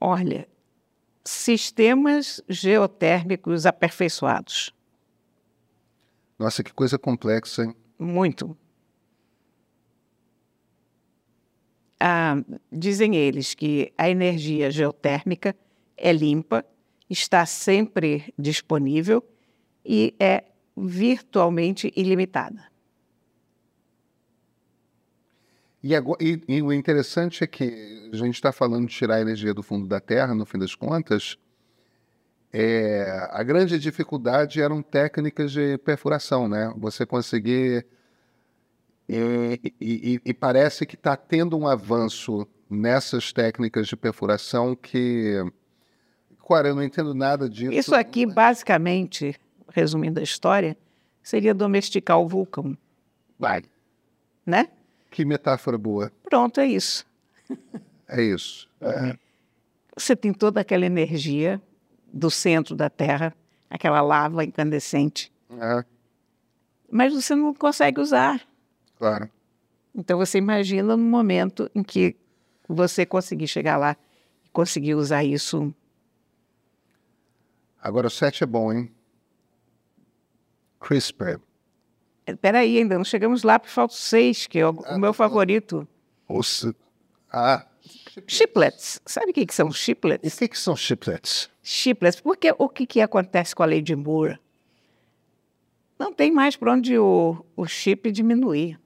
Olha, 0.00 0.46
sistemas 1.24 2.40
geotérmicos 2.48 3.66
aperfeiçoados. 3.66 4.72
Nossa, 6.38 6.62
que 6.62 6.72
coisa 6.72 6.98
complexa, 6.98 7.64
hein? 7.64 7.74
Muito. 7.98 8.56
Ah, 11.98 12.36
dizem 12.70 13.16
eles 13.16 13.54
que 13.54 13.92
a 13.96 14.08
energia 14.10 14.70
geotérmica 14.70 15.56
é 15.96 16.12
limpa, 16.12 16.64
está 17.08 17.46
sempre 17.46 18.34
disponível 18.38 19.24
e 19.84 20.14
é 20.20 20.44
virtualmente 20.76 21.92
ilimitada. 21.96 22.64
E, 25.82 25.94
e- 25.94 26.42
e 26.48 26.62
o 26.62 26.72
interessante 26.72 27.44
é 27.44 27.46
que 27.46 28.10
a 28.12 28.16
gente 28.16 28.34
está 28.34 28.52
falando 28.52 28.88
de 28.88 28.94
tirar 28.94 29.16
a 29.16 29.20
energia 29.20 29.54
do 29.54 29.62
fundo 29.62 29.86
da 29.86 30.00
Terra, 30.00 30.34
no 30.34 30.44
fim 30.44 30.58
das 30.58 30.74
contas. 30.74 31.38
É, 32.52 33.28
a 33.30 33.42
grande 33.42 33.78
dificuldade 33.78 34.60
eram 34.60 34.82
técnicas 34.82 35.52
de 35.52 35.78
perfuração, 35.78 36.48
né? 36.48 36.72
Você 36.76 37.06
conseguir. 37.06 37.86
E, 39.08 39.60
e- 39.80 40.20
e- 40.24 40.34
parece 40.34 40.84
que 40.84 40.96
está 40.96 41.16
tendo 41.16 41.56
um 41.56 41.66
avanço 41.66 42.46
nessas 42.68 43.32
técnicas 43.32 43.86
de 43.86 43.96
perfuração 43.96 44.74
que. 44.74 45.34
Cara, 46.48 46.68
eu 46.68 46.74
não 46.74 46.82
entendo 46.82 47.14
nada 47.14 47.48
disso. 47.48 47.72
Isso 47.72 47.94
aqui, 47.94 48.24
basicamente, 48.26 49.34
resumindo 49.72 50.20
a 50.20 50.22
história, 50.22 50.76
seria 51.22 51.52
domesticar 51.54 52.18
o 52.20 52.28
vulcão, 52.28 52.76
Vai. 53.38 53.64
né? 54.44 54.68
Que 55.10 55.24
metáfora 55.24 55.76
boa. 55.78 56.12
Pronto, 56.22 56.60
é 56.60 56.66
isso. 56.66 57.04
É 58.08 58.22
isso. 58.22 58.68
É. 58.80 59.16
Você 59.96 60.14
tem 60.14 60.32
toda 60.32 60.60
aquela 60.60 60.86
energia 60.86 61.60
do 62.12 62.30
centro 62.30 62.76
da 62.76 62.88
Terra, 62.90 63.34
aquela 63.70 64.00
lava 64.00 64.44
incandescente, 64.44 65.32
É, 65.50 65.84
mas 66.90 67.12
você 67.14 67.34
não 67.34 67.52
consegue 67.54 68.00
usar. 68.00 68.40
Claro. 68.96 69.30
Então 69.94 70.18
você 70.18 70.38
imagina 70.38 70.96
no 70.96 71.02
momento 71.02 71.70
em 71.74 71.82
que 71.82 72.16
você 72.68 73.06
conseguir 73.06 73.48
chegar 73.48 73.76
lá 73.76 73.96
e 74.44 74.48
conseguir 74.50 74.94
usar 74.94 75.24
isso. 75.24 75.74
Agora 77.80 78.08
o 78.08 78.10
7 78.10 78.44
é 78.44 78.46
bom, 78.46 78.72
hein? 78.72 78.92
CRISPR. 80.80 81.40
Espera 82.26 82.58
aí, 82.58 82.78
ainda 82.78 82.96
não 82.96 83.04
chegamos 83.04 83.42
lá, 83.42 83.58
porque 83.58 83.72
falta 83.72 83.94
o 83.94 83.96
seis, 83.96 84.46
que 84.46 84.58
é 84.58 84.66
o, 84.66 84.72
o 84.72 84.98
meu 84.98 85.12
favorito. 85.12 85.86
Os... 86.28 86.66
Ah, 87.32 87.66
Chiplets. 88.26 89.00
Sabe 89.04 89.30
o 89.30 89.34
que, 89.34 89.46
que 89.46 89.54
são 89.54 89.70
chiplets? 89.70 90.34
o 90.34 90.38
que, 90.38 90.48
que 90.48 90.58
são 90.58 90.76
chiplets? 90.76 91.50
Chiplets. 91.62 92.20
Porque 92.20 92.54
o 92.58 92.68
que, 92.68 92.86
que 92.86 93.00
acontece 93.00 93.54
com 93.54 93.62
a 93.62 93.66
lei 93.66 93.82
de 93.82 93.94
Moore? 93.94 94.38
Não 95.98 96.12
tem 96.12 96.30
mais 96.30 96.56
para 96.56 96.72
onde 96.72 96.98
o, 96.98 97.44
o 97.54 97.66
chip 97.66 98.10
diminuir. 98.10 98.78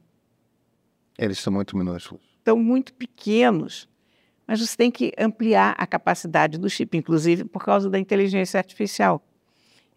Eles 1.21 1.39
são 1.39 1.53
muito 1.53 1.77
minúsculos. 1.77 2.25
Estão 2.39 2.57
muito 2.57 2.95
pequenos. 2.95 3.87
Mas 4.47 4.59
você 4.61 4.75
tem 4.77 4.91
que 4.91 5.13
ampliar 5.19 5.75
a 5.77 5.87
capacidade 5.87 6.59
do 6.59 6.69
chip, 6.69 6.97
inclusive 6.97 7.45
por 7.45 7.63
causa 7.63 7.91
da 7.91 7.99
inteligência 7.99 8.59
artificial. 8.59 9.23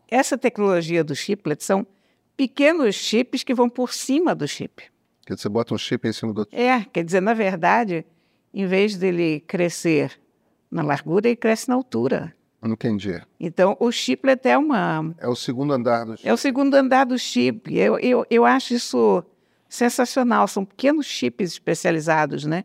Essa 0.07 0.37
tecnologia 0.37 1.03
do 1.03 1.15
chiplet 1.15 1.63
são 1.63 1.87
pequenos 2.35 2.93
chips 2.95 3.41
que 3.41 3.53
vão 3.53 3.69
por 3.69 3.93
cima 3.93 4.35
do 4.35 4.47
chip. 4.47 4.83
Quer 5.25 5.35
dizer, 5.35 5.43
você 5.43 5.49
bota 5.49 5.73
um 5.73 5.77
chip 5.77 6.05
em 6.07 6.11
cima 6.11 6.33
do 6.33 6.39
outro. 6.39 6.55
É, 6.55 6.83
quer 6.91 7.03
dizer, 7.05 7.21
na 7.21 7.33
verdade, 7.33 8.05
em 8.53 8.67
vez 8.67 8.97
dele 8.97 9.39
crescer 9.47 10.19
na 10.69 10.83
largura, 10.83 11.27
ele 11.29 11.37
cresce 11.37 11.69
na 11.69 11.75
altura. 11.75 12.35
Entendi. 12.61 13.21
Então, 13.39 13.75
o 13.79 13.91
chiplet 13.91 14.45
é 14.45 14.57
uma 14.57 15.15
É 15.17 15.27
o 15.27 15.35
segundo 15.35 15.73
andar 15.73 16.05
do 16.05 16.17
chip. 16.17 16.27
é 16.27 16.33
o 16.33 16.37
segundo 16.37 16.75
andar 16.75 17.05
do 17.05 17.17
chip. 17.17 17.73
Eu, 17.75 17.97
eu, 17.99 18.25
eu 18.29 18.45
acho 18.45 18.73
isso 18.73 19.23
sensacional. 19.77 20.47
São 20.47 20.63
pequenos 20.63 21.05
chips 21.05 21.53
especializados, 21.53 22.45
né? 22.45 22.63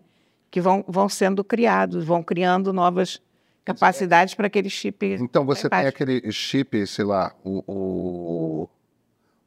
Que 0.51 0.61
vão, 0.61 0.85
vão 0.87 1.09
sendo 1.09 1.43
criados, 1.43 2.05
vão 2.05 2.23
criando 2.23 2.73
novas 2.73 3.21
capacidades 3.65 4.35
para 4.35 4.47
aquele 4.47 4.71
chip. 4.71 5.05
Então 5.21 5.45
você 5.45 5.69
tem 5.69 5.87
aquele 5.87 6.31
chip, 6.33 6.87
sei 6.87 7.05
lá, 7.05 7.35
o, 7.45 7.63
o, 7.67 8.69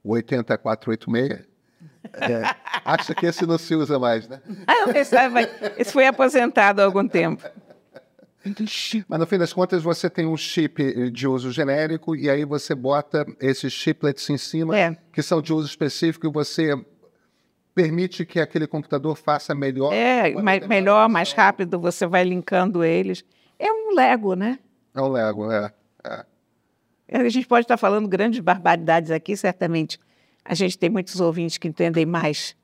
o 0.03 0.11
8486. 0.13 1.47
É, 2.13 2.41
acha 2.85 3.13
que 3.15 3.25
esse 3.25 3.45
não 3.45 3.57
se 3.57 3.75
usa 3.75 3.97
mais, 3.99 4.27
né? 4.27 4.41
Ah, 4.67 4.89
esse, 4.97 5.15
ah, 5.15 5.29
vai- 5.29 5.49
esse 5.77 5.91
foi 5.93 6.05
aposentado 6.07 6.81
há 6.81 6.85
algum 6.85 7.07
tempo. 7.07 7.43
Mas 9.07 9.19
no 9.19 9.27
fim 9.27 9.37
das 9.37 9.53
contas 9.53 9.83
você 9.83 10.09
tem 10.09 10.25
um 10.25 10.35
chip 10.35 11.11
de 11.11 11.27
uso 11.27 11.51
genérico 11.51 12.15
e 12.15 12.27
aí 12.27 12.43
você 12.43 12.73
bota 12.73 13.23
esses 13.39 13.71
chiplets 13.71 14.27
em 14.31 14.37
cima 14.37 14.75
É. 14.75 14.97
que 15.13 15.21
são 15.21 15.41
de 15.43 15.53
uso 15.53 15.67
específico 15.67 16.25
e 16.27 16.31
você 16.31 16.73
permite 17.73 18.25
que 18.25 18.39
aquele 18.39 18.67
computador 18.67 19.15
faça 19.15 19.55
melhor. 19.55 19.93
É, 19.93 20.33
melhor, 20.67 21.07
mais 21.09 21.31
rápido, 21.33 21.79
você 21.79 22.05
vai 22.05 22.23
linkando 22.23 22.83
eles. 22.83 23.23
É 23.57 23.71
um 23.71 23.93
Lego, 23.95 24.35
né? 24.35 24.59
É 24.93 25.01
um 25.01 25.07
Lego, 25.09 25.51
é. 25.51 25.71
é. 26.03 26.25
A 27.17 27.29
gente 27.29 27.47
pode 27.47 27.65
estar 27.65 27.77
falando 27.77 28.07
grandes 28.07 28.39
barbaridades 28.39 29.11
aqui, 29.11 29.35
certamente. 29.35 29.99
A 30.43 30.53
gente 30.53 30.77
tem 30.77 30.89
muitos 30.89 31.19
ouvintes 31.19 31.57
que 31.57 31.67
entendem 31.67 32.05
mais 32.05 32.55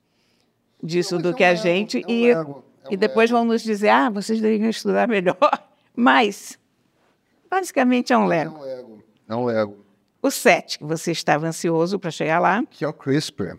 disso 0.82 1.16
Não, 1.16 1.22
do 1.22 1.28
é 1.28 1.32
um 1.32 1.34
que 1.34 1.44
a 1.44 1.48
Lego, 1.50 1.62
gente 1.62 2.02
é 2.02 2.06
um 2.06 2.10
e, 2.10 2.34
Lego, 2.34 2.64
é 2.84 2.88
um 2.88 2.92
e 2.92 2.96
depois 2.96 3.30
vão 3.30 3.44
nos 3.44 3.62
dizer, 3.62 3.88
ah, 3.90 4.10
vocês 4.10 4.40
deveriam 4.40 4.68
estudar 4.70 5.06
melhor. 5.08 5.38
Mas, 5.94 6.58
basicamente, 7.50 8.12
é 8.12 8.18
um 8.18 8.24
É 8.24 8.44
Lego. 8.44 8.56
um 8.56 8.60
Lego. 8.62 9.04
É 9.28 9.36
um 9.36 9.44
Lego. 9.44 9.84
O 10.20 10.30
7, 10.30 10.78
que 10.78 10.84
você 10.84 11.12
estava 11.12 11.46
ansioso 11.46 11.98
para 11.98 12.10
chegar 12.10 12.40
lá, 12.40 12.62
que 12.68 12.84
é 12.84 12.88
o 12.88 12.92
CRISPR. 12.92 13.58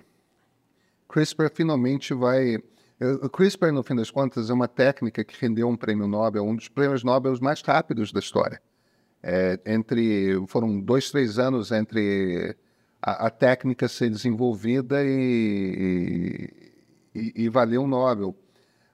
CRISPR 1.09 1.49
finalmente 1.53 2.13
vai. 2.13 2.55
eh, 2.99 3.13
O 3.23 3.29
CRISPR, 3.29 3.71
no 3.71 3.83
fim 3.83 3.95
das 3.95 4.11
contas, 4.11 4.49
é 4.49 4.53
uma 4.53 4.67
técnica 4.67 5.23
que 5.23 5.35
rendeu 5.39 5.67
um 5.67 5.75
prêmio 5.75 6.07
Nobel, 6.07 6.43
um 6.45 6.55
dos 6.55 6.69
prêmios 6.69 7.03
Nobel 7.03 7.35
mais 7.41 7.61
rápidos 7.61 8.11
da 8.11 8.19
história. 8.19 8.61
É, 9.21 9.59
entre 9.65 10.39
foram 10.47 10.79
dois, 10.79 11.11
três 11.11 11.37
anos 11.37 11.71
entre 11.71 12.55
a, 13.01 13.27
a 13.27 13.29
técnica 13.29 13.87
ser 13.89 14.09
desenvolvida 14.09 15.03
e, 15.03 16.49
e, 17.13 17.33
e 17.43 17.49
valer 17.49 17.79
um 17.79 17.87
Nobel. 17.87 18.35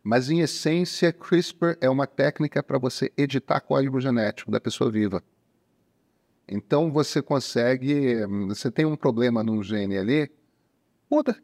Mas, 0.02 0.30
em 0.30 0.40
essência, 0.40 1.12
CRISPR 1.12 1.78
é 1.82 1.90
uma 1.90 2.08
técnica 2.08 2.64
para 2.64 2.78
você 2.78 3.12
editar 3.18 3.60
código 3.60 4.00
genético 4.00 4.52
da 4.52 4.60
pessoa 4.60 4.90
viva. 4.90 5.22
Então, 6.48 6.92
você 6.92 7.22
consegue. 7.22 8.26
Você 8.48 8.72
tem 8.72 8.86
um 8.86 8.96
problema 8.96 9.44
num 9.44 9.62
gene 9.64 9.98
ali, 9.98 10.32
muda. 11.10 11.36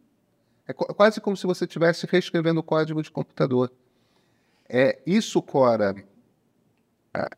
É 0.68 0.74
qu- 0.74 0.94
quase 0.94 1.20
como 1.20 1.36
se 1.36 1.46
você 1.48 1.66
estivesse 1.66 2.06
reescrevendo 2.06 2.60
o 2.60 2.64
código 2.64 3.02
de 3.02 3.12
computador. 3.12 3.72
É, 4.70 5.00
isso, 5.06 5.42
Cora, 5.42 5.96
a- 7.14 7.30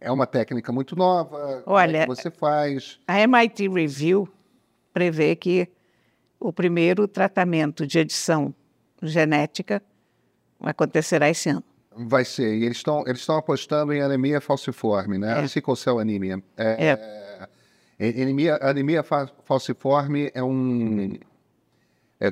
é 0.00 0.10
uma 0.12 0.26
técnica 0.26 0.70
muito 0.72 0.94
nova. 0.94 1.62
Olha, 1.66 2.00
como 2.00 2.12
é 2.12 2.16
que 2.16 2.22
você 2.22 2.30
faz. 2.30 3.00
A 3.06 3.18
MIT 3.20 3.68
Review 3.68 4.28
prevê 4.92 5.34
que 5.34 5.68
o 6.38 6.52
primeiro 6.52 7.08
tratamento 7.08 7.86
de 7.86 7.98
edição 7.98 8.54
genética 9.02 9.82
acontecerá 10.60 11.28
esse 11.28 11.48
ano. 11.48 11.64
Vai 11.96 12.24
ser. 12.24 12.54
E 12.56 12.64
eles 12.64 12.76
estão 12.76 13.02
eles 13.06 13.20
estão 13.20 13.36
apostando 13.36 13.92
em 13.92 14.00
anemia 14.00 14.40
falciforme, 14.40 15.18
né? 15.18 15.42
É. 15.42 15.48
Sickle 15.48 15.76
cell 15.76 15.98
anemia. 15.98 16.40
É, 16.56 17.48
é, 17.98 18.22
anemia, 18.22 18.56
anemia 18.62 19.02
fa- 19.02 19.28
falciforme 19.44 20.30
é 20.32 20.42
um. 20.42 21.18
É, 22.20 22.28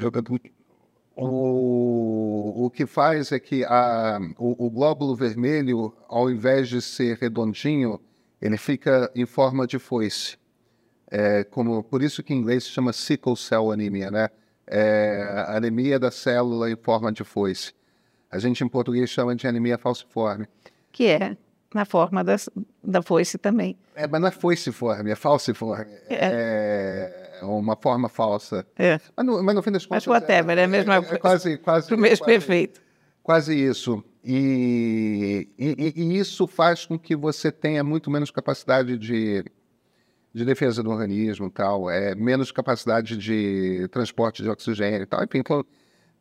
o, 1.16 2.66
o 2.66 2.71
que 2.71 2.85
faz 2.85 3.33
é 3.33 3.38
que 3.38 3.64
a, 3.64 4.19
o, 4.38 4.66
o 4.66 4.71
glóbulo 4.71 5.14
vermelho, 5.14 5.95
ao 6.09 6.31
invés 6.31 6.69
de 6.69 6.83
ser 6.83 7.16
redondinho, 7.16 8.00
ele 8.40 8.59
fica 8.59 9.11
em 9.14 9.25
forma 9.25 9.66
de 9.66 9.78
foice. 9.78 10.37
É, 11.11 11.45
como, 11.45 11.83
por 11.83 12.02
isso 12.02 12.23
que 12.23 12.35
em 12.35 12.38
inglês 12.38 12.64
se 12.64 12.71
chama 12.71 12.93
sickle 12.93 13.37
cell 13.37 13.71
anemia, 13.71 14.11
né? 14.11 14.28
É, 14.66 15.45
anemia 15.49 15.99
da 15.99 16.11
célula 16.11 16.71
em 16.71 16.76
forma 16.76 17.12
de 17.12 17.23
foice. 17.23 17.73
A 18.31 18.38
gente 18.38 18.62
em 18.62 18.69
português 18.69 19.09
chama 19.09 19.35
de 19.35 19.47
anemia 19.47 19.78
falciforme. 19.78 20.49
Que 20.90 21.07
é 21.07 21.37
na 21.73 21.85
forma 21.85 22.25
das, 22.25 22.49
da 22.83 23.02
foice 23.02 23.38
também. 23.38 23.78
É, 23.95 24.07
mas 24.07 24.21
não 24.21 24.28
é 24.28 24.31
foiciforme, 24.33 25.11
é 25.11 25.14
falciforme. 25.14 25.93
É, 26.09 27.25
uma 27.43 27.76
forma 27.76 28.09
falsa. 28.09 28.66
É. 28.78 29.00
Mas 29.16 29.26
no, 29.26 29.43
mas 29.43 29.55
no 29.55 29.62
fim 29.62 29.73
das 29.73 29.87
Mas 29.87 30.05
contas. 30.05 30.23
whatever, 30.23 30.59
é 30.59 30.64
a 30.64 30.69
mesma 30.69 30.97
é, 30.97 31.00
coisa. 31.00 31.19
quase, 31.19 31.59
quase, 31.59 31.88
Pro 31.88 31.99
mês 31.99 32.21
perfeito. 32.21 32.81
quase 33.23 33.55
isso. 33.55 34.02
E, 34.25 35.49
e, 35.57 35.93
e 35.95 36.19
isso 36.19 36.47
faz 36.47 36.85
com 36.85 36.99
que 36.99 37.14
você 37.14 37.52
tenha 37.52 37.85
muito 37.85 38.11
menos 38.11 38.31
capacidade 38.31 38.99
de, 38.99 39.45
de 40.35 40.45
defesa 40.45 40.83
do 40.83 40.90
organismo 40.90 41.49
tal, 41.49 41.88
é, 41.88 42.14
menos 42.14 42.50
capacidade 42.50 43.16
de 43.16 43.87
transporte 43.93 44.43
de 44.43 44.49
oxigênio 44.49 45.02
e 45.02 45.07
tal. 45.07 45.23
Enfim, 45.23 45.38
então, 45.38 45.64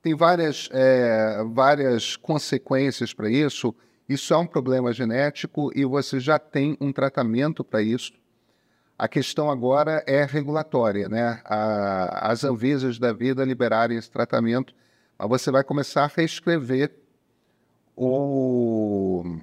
tem 0.02 0.14
várias, 0.14 0.70
é, 0.72 1.44
várias 1.52 2.16
consequências 2.16 3.12
para 3.12 3.28
isso. 3.28 3.74
Isso 4.08 4.34
é 4.36 4.38
um 4.38 4.46
problema 4.46 4.94
genético 4.94 5.72
e 5.76 5.84
você 5.84 6.20
já 6.20 6.38
tem 6.38 6.78
um 6.80 6.92
tratamento 6.92 7.64
para 7.64 7.82
isso. 7.82 8.14
A 8.98 9.08
questão 9.10 9.50
agora 9.50 10.04
é 10.08 10.24
regulatória, 10.24 11.10
né? 11.10 11.42
A, 11.44 12.32
as 12.32 12.44
Anvisas 12.46 12.98
da 12.98 13.12
vida 13.12 13.44
liberarem 13.44 13.98
esse 13.98 14.10
tratamento, 14.10 14.74
mas 15.18 15.28
você 15.28 15.52
vai 15.52 15.64
começar 15.64 16.06
a 16.06 16.08
reescrever 16.08 16.96
o. 17.96 19.40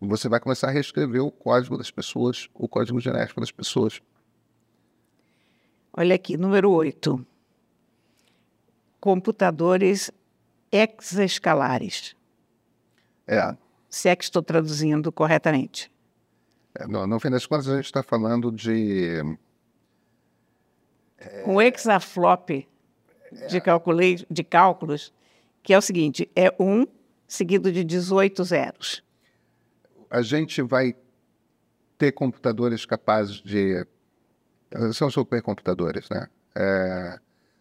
Você 0.00 0.28
vai 0.28 0.40
começar 0.40 0.68
a 0.68 0.70
reescrever 0.70 1.22
o 1.22 1.30
código 1.30 1.76
das 1.76 1.90
pessoas, 1.90 2.48
o 2.54 2.66
código 2.66 3.00
genético 3.00 3.40
das 3.40 3.50
pessoas. 3.50 4.00
Olha 5.92 6.14
aqui, 6.14 6.36
número 6.36 6.70
8. 6.70 7.26
Computadores 9.00 10.10
exaescalares. 10.70 12.14
É, 13.26 13.56
Se 13.88 14.08
é 14.08 14.16
que 14.16 14.24
estou 14.24 14.42
traduzindo 14.42 15.10
corretamente. 15.10 15.90
É, 16.78 16.86
no, 16.86 17.06
no 17.06 17.18
fim 17.18 17.30
das 17.30 17.46
contas, 17.46 17.68
a 17.68 17.76
gente 17.76 17.86
está 17.86 18.02
falando 18.02 18.52
de. 18.52 19.22
Um 21.46 21.60
hexaflop 21.60 22.66
de, 23.48 23.60
calculei, 23.60 24.24
de 24.30 24.44
cálculos, 24.44 25.12
que 25.62 25.72
é 25.72 25.78
o 25.78 25.82
seguinte: 25.82 26.30
é 26.36 26.54
um 26.60 26.86
seguido 27.26 27.72
de 27.72 27.82
18 27.82 28.44
zeros. 28.44 29.02
A 30.10 30.22
gente 30.22 30.62
vai 30.62 30.94
ter 31.98 32.12
computadores 32.12 32.84
capazes 32.84 33.36
de. 33.36 33.86
São 34.92 35.08
supercomputadores, 35.08 36.08
né? 36.10 36.28
É, 36.54 37.18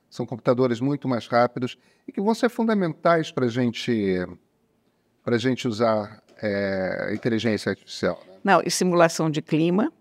são 0.09 0.25
computadores 0.25 0.79
muito 0.79 1.07
mais 1.07 1.27
rápidos 1.27 1.77
e 2.07 2.11
que 2.11 2.21
vão 2.21 2.33
ser 2.33 2.49
fundamentais 2.49 3.31
para 3.31 3.47
gente, 3.47 4.17
a 5.25 5.37
gente 5.37 5.67
usar 5.67 6.23
é, 6.41 7.11
inteligência 7.13 7.69
artificial. 7.69 8.21
né? 8.27 8.34
Não, 8.45 8.61
e 8.63 8.69
simulação 8.69 9.29
de 9.29 9.41
clima, 9.41 9.91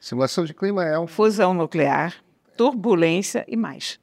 Simulação 0.00 0.44
de 0.44 0.52
clima 0.52 0.84
é 0.84 0.98
um 0.98 1.06
fusão 1.06 1.54
nuclear, 1.54 2.12
turbulência 2.56 3.44
e 3.46 3.56
mais. 3.56 4.00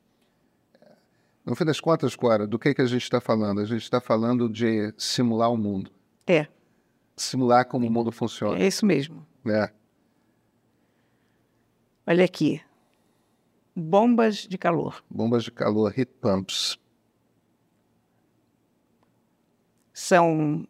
No 1.46 1.54
fim 1.54 1.66
das 1.66 1.82
contas, 1.82 2.16
Cora, 2.16 2.48
do 2.48 2.58
que, 2.58 2.74
que 2.74 2.82
a 2.82 2.86
gente 2.86 3.04
está 3.04 3.20
falando? 3.20 3.60
A 3.60 3.66
gente 3.66 3.82
está 3.84 4.00
falando 4.00 4.48
de 4.48 4.94
simular 4.98 5.52
o 5.52 5.58
mundo. 5.58 5.92
É, 6.26 6.48
Simular 7.18 7.66
como 7.66 7.86
o 7.86 7.92
mundo 7.92 8.14
funciona. 8.14 8.58
é 8.58 8.66
isso 8.68 8.86
mesmo. 8.86 9.28
Né? 9.44 9.70
Olha 12.08 12.24
aqui. 12.24 12.62
Bombas 13.76 14.38
de 14.48 14.58
calor. 14.58 15.04
Bombas 15.10 15.44
de 15.44 15.52
calor, 15.52 15.94
heat 16.00 16.10
pumps. 16.22 16.80
São 19.94 20.66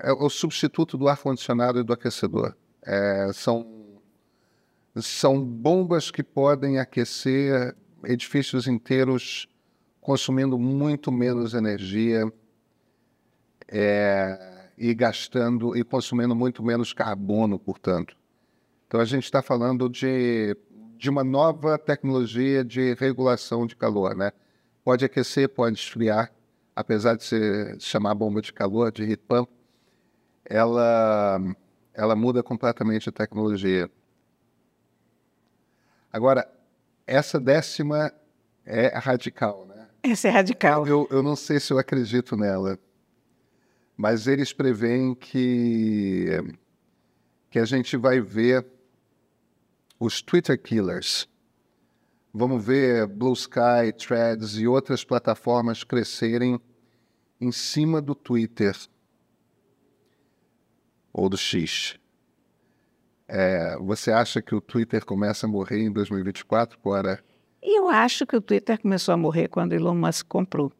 É 0.00 0.12
o 0.12 0.28
substituto 0.28 0.96
do 0.96 1.08
ar-condicionado 1.08 1.80
e 1.80 1.82
do 1.82 1.92
aquecedor. 1.92 2.54
É, 2.82 3.30
são, 3.32 4.00
são 4.96 5.42
bombas 5.42 6.10
que 6.10 6.22
podem 6.22 6.78
aquecer 6.78 7.74
edifícios 8.04 8.66
inteiros 8.66 9.48
consumindo 10.00 10.58
muito 10.58 11.10
menos 11.10 11.54
energia 11.54 12.30
é, 13.68 14.68
e 14.76 14.92
gastando 14.94 15.76
e 15.76 15.82
consumindo 15.82 16.34
muito 16.34 16.62
menos 16.62 16.92
carbono, 16.92 17.58
portanto. 17.58 18.16
Então 18.86 19.00
a 19.00 19.04
gente 19.04 19.24
está 19.24 19.42
falando 19.42 19.88
de, 19.88 20.56
de 20.98 21.08
uma 21.08 21.24
nova 21.24 21.78
tecnologia 21.78 22.64
de 22.64 22.94
regulação 22.94 23.66
de 23.66 23.74
calor, 23.74 24.14
né? 24.14 24.30
Pode 24.84 25.04
aquecer, 25.04 25.48
pode 25.48 25.78
esfriar, 25.78 26.30
apesar 26.76 27.16
de 27.16 27.24
se 27.24 27.80
chamar 27.80 28.14
bomba 28.14 28.42
de 28.42 28.52
calor, 28.52 28.92
de 28.92 29.04
heat 29.04 29.22
pump, 29.26 29.48
ela, 30.44 31.40
ela 31.92 32.14
muda 32.14 32.42
completamente 32.42 33.08
a 33.08 33.12
tecnologia. 33.12 33.90
Agora, 36.12 36.48
essa 37.06 37.40
décima 37.40 38.12
é 38.64 38.96
radical, 38.98 39.66
né? 39.66 39.88
essa 40.02 40.28
é 40.28 40.30
radical. 40.30 40.86
Eu, 40.86 41.08
eu 41.10 41.22
não 41.22 41.34
sei 41.34 41.58
se 41.58 41.72
eu 41.72 41.78
acredito 41.78 42.36
nela, 42.36 42.78
mas 43.96 44.26
eles 44.26 44.52
preveem 44.52 45.14
que, 45.14 46.28
que 47.50 47.58
a 47.58 47.64
gente 47.64 47.96
vai 47.96 48.20
ver 48.20 48.66
os 49.98 50.20
Twitter 50.20 50.60
killers. 50.60 51.28
Vamos 52.32 52.64
ver 52.64 53.06
Blue 53.06 53.32
Sky, 53.32 53.92
Threads 53.96 54.56
e 54.58 54.66
outras 54.66 55.04
plataformas 55.04 55.84
crescerem 55.84 56.60
em 57.40 57.52
cima 57.52 58.02
do 58.02 58.14
Twitter 58.14 58.76
ou 61.14 61.28
do 61.28 61.38
X. 61.38 61.96
É, 63.28 63.78
você 63.78 64.10
acha 64.10 64.42
que 64.42 64.54
o 64.54 64.60
Twitter 64.60 65.04
começa 65.04 65.46
a 65.46 65.48
morrer 65.48 65.80
em 65.80 65.90
2024, 65.90 66.78
Cora? 66.80 67.24
Eu 67.62 67.88
acho 67.88 68.26
que 68.26 68.36
o 68.36 68.40
Twitter 68.40 68.78
começou 68.78 69.14
a 69.14 69.16
morrer 69.16 69.48
quando 69.48 69.72
Elon 69.72 69.94
Musk 69.94 70.26
comprou. 70.28 70.70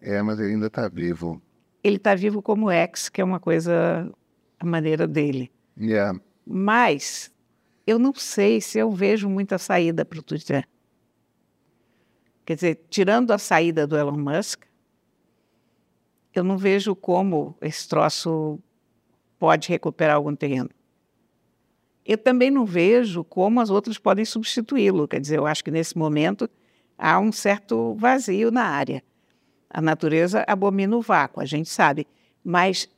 É, 0.00 0.20
mas 0.22 0.40
ele 0.40 0.54
ainda 0.54 0.66
está 0.66 0.88
vivo. 0.88 1.40
Ele 1.84 1.96
está 1.96 2.14
vivo 2.14 2.42
como 2.42 2.72
ex, 2.72 3.08
que 3.08 3.20
é 3.20 3.24
uma 3.24 3.38
coisa 3.38 4.10
a 4.58 4.64
maneira 4.64 5.06
dele. 5.06 5.52
Yeah. 5.78 6.18
Mas 6.44 7.30
eu 7.86 7.98
não 7.98 8.14
sei 8.14 8.60
se 8.60 8.78
eu 8.78 8.90
vejo 8.90 9.28
muita 9.28 9.58
saída 9.58 10.04
para 10.04 10.18
o 10.18 10.22
Twitter. 10.22 10.66
Quer 12.44 12.54
dizer, 12.54 12.80
tirando 12.90 13.30
a 13.30 13.38
saída 13.38 13.86
do 13.86 13.96
Elon 13.96 14.18
Musk, 14.18 14.64
eu 16.34 16.42
não 16.42 16.58
vejo 16.58 16.96
como 16.96 17.56
esse 17.60 17.88
troço 17.88 18.58
pode 19.42 19.68
recuperar 19.68 20.14
algum 20.14 20.36
terreno. 20.36 20.70
Eu 22.06 22.16
também 22.16 22.48
não 22.48 22.64
vejo 22.64 23.24
como 23.24 23.60
as 23.60 23.70
outras 23.70 23.98
podem 23.98 24.24
substituí-lo. 24.24 25.08
Quer 25.08 25.20
dizer, 25.20 25.38
eu 25.38 25.48
acho 25.48 25.64
que 25.64 25.70
nesse 25.72 25.98
momento 25.98 26.48
há 26.96 27.18
um 27.18 27.32
certo 27.32 27.92
vazio 27.96 28.52
na 28.52 28.62
área. 28.62 29.02
A 29.68 29.80
natureza 29.80 30.44
abomina 30.46 30.96
o 30.96 31.02
vácuo, 31.02 31.40
a 31.40 31.44
gente 31.44 31.68
sabe. 31.68 32.06
Mas 32.44 32.88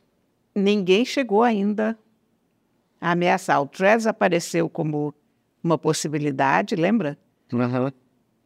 ninguém 0.55 1.03
chegou 1.03 1.43
ainda 1.43 1.99
a 3.01 3.13
ameaçar. 3.13 3.63
O 3.63 3.67
Threads 3.67 4.07
apareceu 4.07 4.69
como 4.69 5.15
uma 5.63 5.79
possibilidade, 5.79 6.77
lembra? 6.77 7.19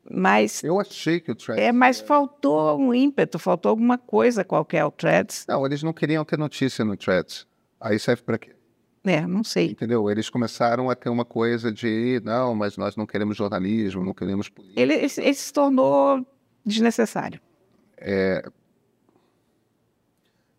Mas 0.08 0.62
Eu 0.62 0.80
achei 0.80 1.18
que 1.18 1.32
o 1.32 1.34
Threads... 1.34 1.64
é, 1.64 1.72
mas 1.72 1.98
faltou 1.98 2.78
um 2.78 2.94
ímpeto, 2.94 3.40
faltou 3.40 3.70
alguma 3.70 3.98
coisa 3.98 4.44
qualquer 4.44 4.82
ao 4.82 4.92
Threads. 4.92 5.46
Não, 5.48 5.66
eles 5.66 5.82
não 5.82 5.92
queriam 5.92 6.24
ter 6.24 6.38
notícia 6.38 6.84
no 6.84 6.96
Threads. 6.96 7.47
Aí 7.80 7.98
serve 7.98 8.22
para 8.22 8.38
quê? 8.38 8.54
É, 9.04 9.26
não 9.26 9.42
sei. 9.44 9.70
Entendeu? 9.70 10.10
Eles 10.10 10.28
começaram 10.28 10.90
a 10.90 10.94
ter 10.94 11.08
uma 11.08 11.24
coisa 11.24 11.72
de, 11.72 12.20
não, 12.24 12.54
mas 12.54 12.76
nós 12.76 12.96
não 12.96 13.06
queremos 13.06 13.36
jornalismo, 13.36 14.04
não 14.04 14.12
queremos 14.12 14.48
política. 14.48 14.80
Ele, 14.80 14.94
ele, 14.94 15.12
ele 15.16 15.34
se 15.34 15.52
tornou 15.52 16.26
desnecessário. 16.64 17.40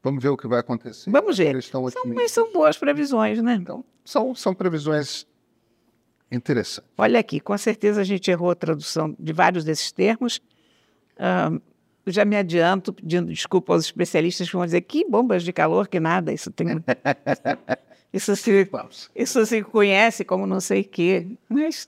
Vamos 0.01 0.23
ver 0.23 0.29
o 0.29 0.37
que 0.37 0.47
vai 0.47 0.59
acontecer. 0.59 1.09
Vamos 1.11 1.37
ver. 1.37 1.61
São, 1.61 1.83
mas 2.15 2.31
são 2.31 2.51
boas 2.51 2.77
previsões, 2.77 3.41
né? 3.41 3.55
Então, 3.55 3.83
são, 4.03 4.33
são 4.33 4.53
previsões 4.55 5.27
interessantes. 6.31 6.89
Olha 6.97 7.19
aqui, 7.19 7.39
com 7.39 7.57
certeza 7.57 8.01
a 8.01 8.03
gente 8.03 8.31
errou 8.31 8.51
a 8.51 8.55
tradução 8.55 9.15
de 9.19 9.33
vários 9.33 9.63
desses 9.63 9.91
termos. 9.91 10.39
Ah, 11.17 11.51
eu 12.09 12.13
já 12.13 12.25
me 12.25 12.35
adianto 12.35 12.91
pedindo 12.91 13.31
desculpa 13.31 13.71
aos 13.73 13.85
especialistas 13.85 14.47
que 14.49 14.55
vão 14.55 14.65
dizer 14.65 14.81
que 14.81 15.05
bombas 15.05 15.43
de 15.43 15.53
calor, 15.53 15.87
que 15.87 15.99
nada, 15.99 16.33
isso 16.33 16.49
tem. 16.49 16.67
isso, 18.11 18.35
se, 18.35 18.67
isso 19.15 19.45
se 19.45 19.61
conhece 19.61 20.25
como 20.25 20.47
não 20.47 20.59
sei 20.59 20.81
o 20.81 20.85
quê. 20.85 21.27
Mas 21.47 21.87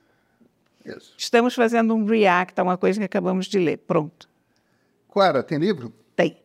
Isso. 0.85 1.15
estamos 1.17 1.55
fazendo 1.55 1.95
um 1.95 2.05
react 2.05 2.59
a 2.59 2.63
uma 2.63 2.77
coisa 2.77 2.99
que 2.99 3.05
acabamos 3.05 3.47
de 3.47 3.57
ler. 3.57 3.77
Pronto. 3.77 4.29
Clara, 5.09 5.41
tem 5.41 5.57
livro? 5.57 5.91
Tem. 6.15 6.37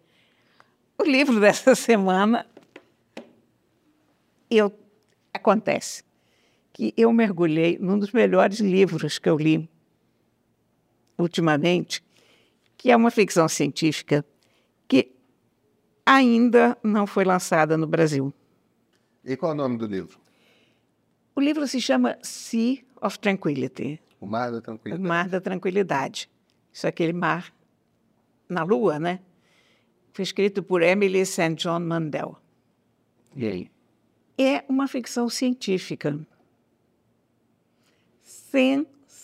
O 0.96 1.04
livro 1.04 1.38
dessa 1.40 1.74
semana, 1.74 2.46
eu 4.50 4.72
acontece 5.34 6.02
que 6.72 6.94
eu 6.96 7.12
mergulhei 7.12 7.76
num 7.78 7.98
dos 7.98 8.10
melhores 8.10 8.58
livros 8.58 9.18
que 9.18 9.28
eu 9.28 9.36
li 9.36 9.68
ultimamente, 11.18 12.02
que 12.86 12.92
é 12.92 12.96
uma 12.96 13.10
ficção 13.10 13.48
científica 13.48 14.24
que 14.86 15.12
ainda 16.06 16.78
não 16.84 17.04
foi 17.04 17.24
lançada 17.24 17.76
no 17.76 17.84
Brasil. 17.84 18.32
E 19.24 19.36
qual 19.36 19.50
é 19.50 19.54
o 19.56 19.58
nome 19.58 19.76
do 19.76 19.86
livro? 19.86 20.20
O 21.34 21.40
livro 21.40 21.66
se 21.66 21.80
chama 21.80 22.16
Sea 22.22 22.84
of 23.02 23.18
Tranquility, 23.18 24.00
O 24.20 24.26
Mar 24.26 24.52
da 24.52 24.58
o 24.58 24.60
Tranquilidade. 24.60 25.08
Mar 25.08 25.28
da 25.28 25.40
Tranquilidade. 25.40 26.30
Isso 26.72 26.86
é 26.86 26.90
aquele 26.90 27.12
mar 27.12 27.52
na 28.48 28.62
Lua, 28.62 29.00
né? 29.00 29.18
Foi 30.12 30.22
escrito 30.22 30.62
por 30.62 30.80
Emily 30.80 31.26
St. 31.26 31.56
John 31.56 31.80
Mandel. 31.80 32.38
E 33.34 33.48
aí? 33.48 33.70
É 34.38 34.64
uma 34.68 34.86
ficção 34.86 35.28
científica 35.28 36.16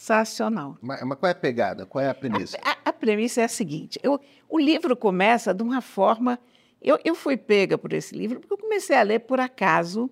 sensacional. 0.06 0.76
Mas, 0.82 1.00
mas 1.02 1.18
qual 1.18 1.28
é 1.28 1.32
a 1.32 1.34
pegada? 1.36 1.86
Qual 1.86 2.04
é 2.04 2.08
a 2.08 2.14
premissa? 2.14 2.58
A, 2.64 2.90
a 2.90 2.92
premissa 2.92 3.40
é 3.40 3.44
a 3.44 3.48
seguinte: 3.48 3.98
eu- 4.02 4.20
o 4.48 4.58
livro 4.58 4.96
começa 4.96 5.54
de 5.54 5.62
uma 5.62 5.80
forma. 5.80 6.38
Eu, 6.80 6.98
eu 7.04 7.14
fui 7.14 7.36
pega 7.36 7.78
por 7.78 7.92
esse 7.92 8.14
livro 8.14 8.40
porque 8.40 8.52
eu 8.54 8.58
comecei 8.58 8.96
a 8.96 9.02
ler 9.02 9.20
por 9.20 9.38
acaso 9.38 10.10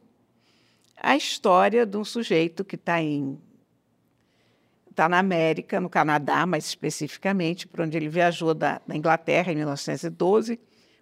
a 0.96 1.16
história 1.16 1.85
de 1.85 1.96
um 1.96 2.05
sujeito 2.05 2.64
que 2.64 2.76
está 2.76 3.03
em 3.03 3.38
está 4.90 5.09
na 5.09 5.18
América, 5.18 5.81
no 5.81 5.88
Canadá, 5.88 6.44
mais 6.46 6.66
especificamente, 6.66 7.66
por 7.66 7.81
onde 7.81 7.96
ele 7.96 8.09
viajou 8.09 8.53
da, 8.53 8.81
da 8.87 8.94
Inglaterra 8.96 9.50
em 9.50 9.57
1912, 9.57 10.61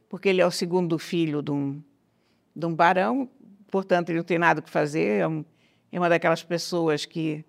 porque 0.08 0.28
ele 0.28 0.40
é 0.40 0.46
o 0.46 0.50
segundo 0.50 0.98
filho 0.98 1.42
de 1.42 1.50
um, 1.50 1.82
de 2.54 2.66
um 2.66 2.74
barão, 2.74 3.28
portanto, 3.70 4.10
ele 4.10 4.18
não 4.18 4.24
tem 4.24 4.38
nada 4.38 4.62
que 4.62 4.70
fazer, 4.70 5.20
é, 5.22 5.26
um- 5.26 5.44
é 5.90 5.98
uma 5.98 6.08
daquelas 6.08 6.44
pessoas 6.44 7.06
que 7.06 7.44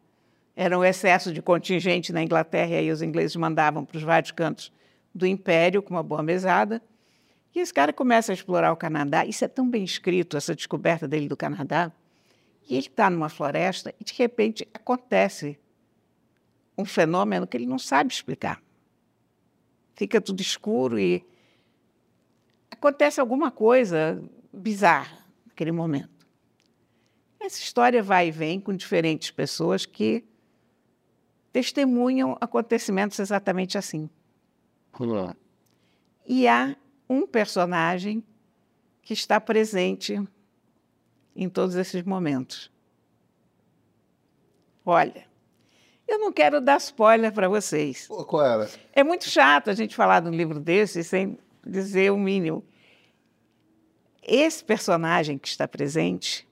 era 0.62 0.78
um 0.78 0.84
excesso 0.84 1.32
de 1.32 1.41
contingente 1.41 2.12
na 2.12 2.22
Inglaterra, 2.22 2.72
e 2.72 2.76
aí 2.76 2.91
os 2.91 3.02
ingleses 3.02 3.34
mandavam 3.38 3.86
para 3.86 3.95
os 3.95 4.04
vários 4.04 4.32
cantos 4.32 4.74
do 5.15 5.26
império 5.26 5.82
com 5.82 5.93
uma 5.93 6.04
boa 6.04 6.22
mesada. 6.22 6.82
E 7.56 7.60
esse 7.60 7.74
cara 7.74 7.93
começa 7.93 8.34
a 8.34 8.36
explorar 8.36 8.74
o 8.74 8.76
Canadá. 8.76 9.26
Isso 9.26 9.45
é 9.45 9.48
tão 9.48 9.69
bem 9.69 9.86
escrito, 9.86 10.36
essa 10.36 10.54
descoberta 10.54 11.08
dele 11.08 11.30
do 11.30 11.38
Canadá. 11.38 11.89
E 12.67 12.74
ele 12.74 12.88
está 12.88 13.10
numa 13.10 13.30
floresta 13.30 13.95
e, 14.02 14.04
de 14.04 14.13
repente, 14.13 14.67
acontece 14.74 15.58
um 16.78 16.84
fenômeno 16.84 17.48
que 17.48 17.56
ele 17.56 17.65
não 17.65 17.80
sabe 17.80 18.12
explicar. 18.12 18.62
Fica 19.95 20.19
tudo 20.19 20.41
escuro 20.41 21.00
e 21.00 21.26
acontece 22.69 23.22
alguma 23.22 23.50
coisa 23.50 24.22
bizarra 24.52 25.26
naquele 25.48 25.72
momento. 25.72 26.28
Essa 27.39 27.62
história 27.62 28.04
vai 28.04 28.28
e 28.28 28.32
vem 28.32 28.60
com 28.60 28.76
diferentes 28.76 29.32
pessoas 29.32 29.86
que 29.86 30.26
testemunham 31.52 32.38
acontecimentos 32.40 33.20
exatamente 33.20 33.78
assim. 33.78 34.10
Vamos 34.98 35.16
lá. 35.16 35.36
E 36.26 36.48
há 36.48 36.76
um 37.10 37.26
personagem 37.26 38.24
que 39.02 39.14
está 39.14 39.42
presente 39.42 40.22
em 41.36 41.50
todos 41.50 41.76
esses 41.76 42.04
momentos. 42.04 42.72
Olha, 44.86 45.28
eu 46.08 46.20
não 46.20 46.32
quero 46.34 46.60
dar 46.60 46.78
spoiler 46.78 47.32
para 47.32 47.48
vocês. 47.48 48.08
Pô, 48.08 48.26
Clara, 48.26 48.70
É 48.94 49.04
muito 49.04 49.26
chato 49.26 49.70
a 49.70 49.74
gente 49.74 49.96
falar 49.96 50.20
de 50.20 50.30
um 50.30 50.34
livro 50.34 50.60
desse 50.60 51.04
sem 51.04 51.38
dizer 51.66 52.12
o 52.12 52.18
mínimo. 52.18 52.64
Esse 54.22 54.64
personagem 54.64 55.38
que 55.38 55.48
está 55.48 55.68
presente, 55.68 56.48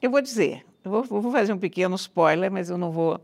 eu 0.00 0.10
vou 0.10 0.20
dizer, 0.20 0.64
eu 0.84 0.90
vou, 0.90 1.00
eu 1.02 1.20
vou 1.20 1.32
fazer 1.32 1.52
um 1.52 1.58
pequeno 1.58 1.94
spoiler, 1.96 2.50
mas 2.50 2.70
eu 2.70 2.78
não 2.78 2.90
vou, 2.90 3.20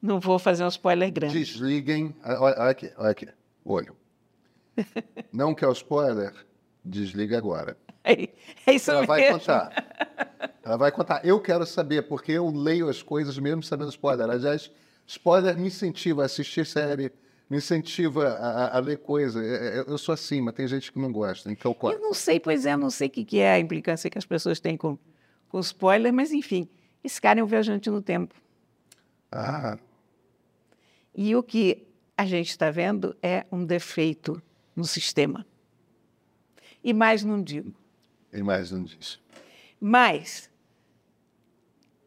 não 0.00 0.18
vou 0.20 0.38
fazer 0.38 0.64
um 0.64 0.68
spoiler 0.68 1.10
grande. 1.12 1.38
desliguem. 1.38 2.14
Ah, 2.22 2.36
Olha, 2.40 2.54
aqui, 2.56 2.92
olha 2.96 3.10
aqui. 3.10 3.28
Olho. 3.64 3.96
Não 5.32 5.54
quer 5.54 5.66
o 5.68 5.72
spoiler? 5.72 6.32
Desliga 6.84 7.36
agora. 7.36 7.76
É, 8.02 8.30
é 8.66 8.72
isso 8.74 8.90
Ela 8.90 9.04
vai 9.06 9.20
mesmo. 9.20 9.38
contar. 9.38 10.56
Ela 10.62 10.76
vai 10.78 10.90
contar. 10.90 11.24
Eu 11.24 11.38
quero 11.40 11.66
saber, 11.66 12.02
porque 12.08 12.32
eu 12.32 12.48
leio 12.50 12.88
as 12.88 13.02
coisas 13.02 13.36
mesmo 13.38 13.62
sabendo 13.62 13.90
spoiler. 13.90 14.28
Aliás, 14.30 14.70
spoiler 15.06 15.56
me 15.58 15.66
incentiva 15.66 16.22
a 16.22 16.24
assistir 16.26 16.64
série, 16.64 17.12
me 17.50 17.58
incentiva 17.58 18.28
a, 18.30 18.76
a- 18.78 18.80
ler 18.80 18.96
coisa. 18.98 19.44
É, 19.44 19.80
é, 19.80 19.84
Eu 19.86 19.98
sou 19.98 20.14
assim, 20.14 20.40
mas 20.40 20.54
tem 20.54 20.66
gente 20.66 20.90
que 20.90 20.98
não 20.98 21.12
gosta. 21.12 21.52
Então, 21.52 21.72
Eu 21.72 21.74
corta. 21.74 21.98
não 21.98 22.14
sei, 22.14 22.40
pois 22.40 22.64
é, 22.64 22.72
eu 22.72 22.78
não 22.78 22.90
sei 22.90 23.08
o 23.08 23.10
que 23.10 23.24
que 23.24 23.38
é 23.38 23.52
a 23.52 23.58
implicância 23.58 24.08
que 24.08 24.16
as 24.16 24.24
pessoas 24.24 24.58
têm 24.60 24.76
com, 24.78 24.98
com 25.50 25.60
spoiler, 25.60 26.12
mas 26.12 26.32
enfim, 26.32 26.66
esse 27.04 27.20
cara 27.20 27.40
é 27.40 27.44
um 27.44 27.46
viajante 27.46 27.90
no 27.90 28.00
tempo. 28.00 28.34
Ah, 29.30 29.76
E 31.22 31.36
o 31.36 31.42
que 31.42 31.86
a 32.16 32.24
gente 32.24 32.48
está 32.48 32.70
vendo 32.70 33.14
é 33.22 33.44
um 33.52 33.62
defeito 33.62 34.42
no 34.74 34.86
sistema. 34.86 35.46
E 36.82 36.94
mais 36.94 37.22
não 37.22 37.42
digo. 37.42 37.74
e 38.32 38.42
mais 38.42 38.72
um 38.72 38.82
disso. 38.82 39.22
Mas 39.78 40.50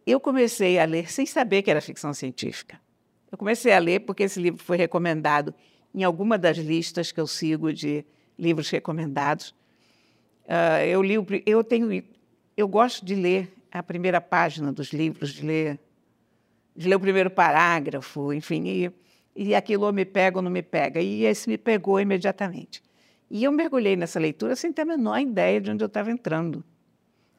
eu 0.03 0.19
comecei 0.19 0.79
a 0.79 0.85
ler 0.85 1.11
sem 1.11 1.27
saber 1.27 1.61
que 1.61 1.69
era 1.69 1.79
ficção 1.79 2.11
científica. 2.11 2.81
Eu 3.31 3.37
comecei 3.37 3.71
a 3.71 3.77
ler 3.77 3.99
porque 3.99 4.23
esse 4.23 4.41
livro 4.41 4.63
foi 4.63 4.77
recomendado 4.77 5.53
em 5.93 6.03
alguma 6.03 6.35
das 6.35 6.57
listas 6.57 7.11
que 7.11 7.19
eu 7.19 7.27
sigo 7.27 7.71
de 7.71 8.03
livros 8.35 8.67
recomendados. 8.71 9.53
Ah, 10.47 10.83
eu 10.83 11.03
li 11.03 11.19
o 11.19 11.25
eu 11.45 11.63
tenho 11.63 12.03
eu 12.57 12.67
gosto 12.67 13.05
de 13.05 13.13
ler 13.13 13.53
a 13.71 13.83
primeira 13.83 14.19
página 14.19 14.73
dos 14.73 14.87
livros, 14.91 15.31
de 15.33 15.45
ler 15.45 15.79
de 16.75 16.87
ler 16.89 16.95
o 16.95 16.99
primeiro 16.99 17.29
parágrafo, 17.29 18.33
enfim, 18.33 18.63
e, 18.65 19.02
e 19.35 19.55
aquilo 19.55 19.91
me 19.91 20.05
pega 20.05 20.37
ou 20.37 20.41
não 20.43 20.51
me 20.51 20.61
pega. 20.61 21.01
E 21.01 21.25
esse 21.25 21.49
me 21.49 21.57
pegou 21.57 21.99
imediatamente. 21.99 22.81
E 23.29 23.43
eu 23.43 23.51
mergulhei 23.51 23.95
nessa 23.95 24.19
leitura 24.19 24.55
sem 24.55 24.71
ter 24.71 24.83
a 24.83 24.85
menor 24.85 25.19
ideia 25.19 25.59
de 25.59 25.71
onde 25.71 25.83
eu 25.83 25.87
estava 25.87 26.11
entrando, 26.11 26.63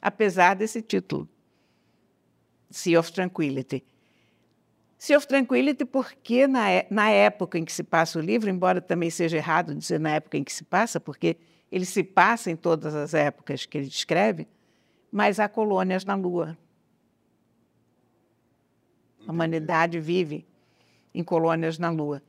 apesar 0.03 0.55
desse 0.55 0.83
título, 0.83 1.29
Sea 2.71 2.99
of 2.99 3.13
Tranquility. 3.13 3.85
Sea 4.99 5.17
of 5.17 5.27
Tranquility 5.29 5.85
porque 5.85 6.47
na, 6.47 6.71
é- 6.71 6.87
na 6.91 7.11
época 7.11 7.59
em 7.59 7.65
que 7.65 7.73
se 7.73 7.85
passa 7.85 8.19
o 8.19 8.23
livro, 8.23 8.51
embora 8.51 8.81
também 8.81 9.11
seja 9.11 9.37
errado 9.37 9.75
dizer 9.75 10.01
na 10.01 10.11
época 10.11 10.37
em 10.37 10.43
que 10.43 10.53
se 10.53 10.65
passa, 10.65 10.99
porque 10.99 11.37
ele 11.71 11.85
se 11.85 12.03
passa 12.03 12.51
em 12.51 12.57
todas 12.57 12.95
as 12.95 13.15
épocas 13.15 13.67
que 13.67 13.79
ele 13.79 13.87
descreve, 13.87 14.49
mas 15.13 15.39
há 15.39 15.49
colônias 15.49 16.05
na 16.05 16.15
Lua. 16.17 16.59
A 19.27 19.31
humanidade 19.31 20.01
vive 20.01 20.47
em 21.15 21.23
colônias 21.23 21.79
na 21.79 21.91
Lua. 21.91 22.23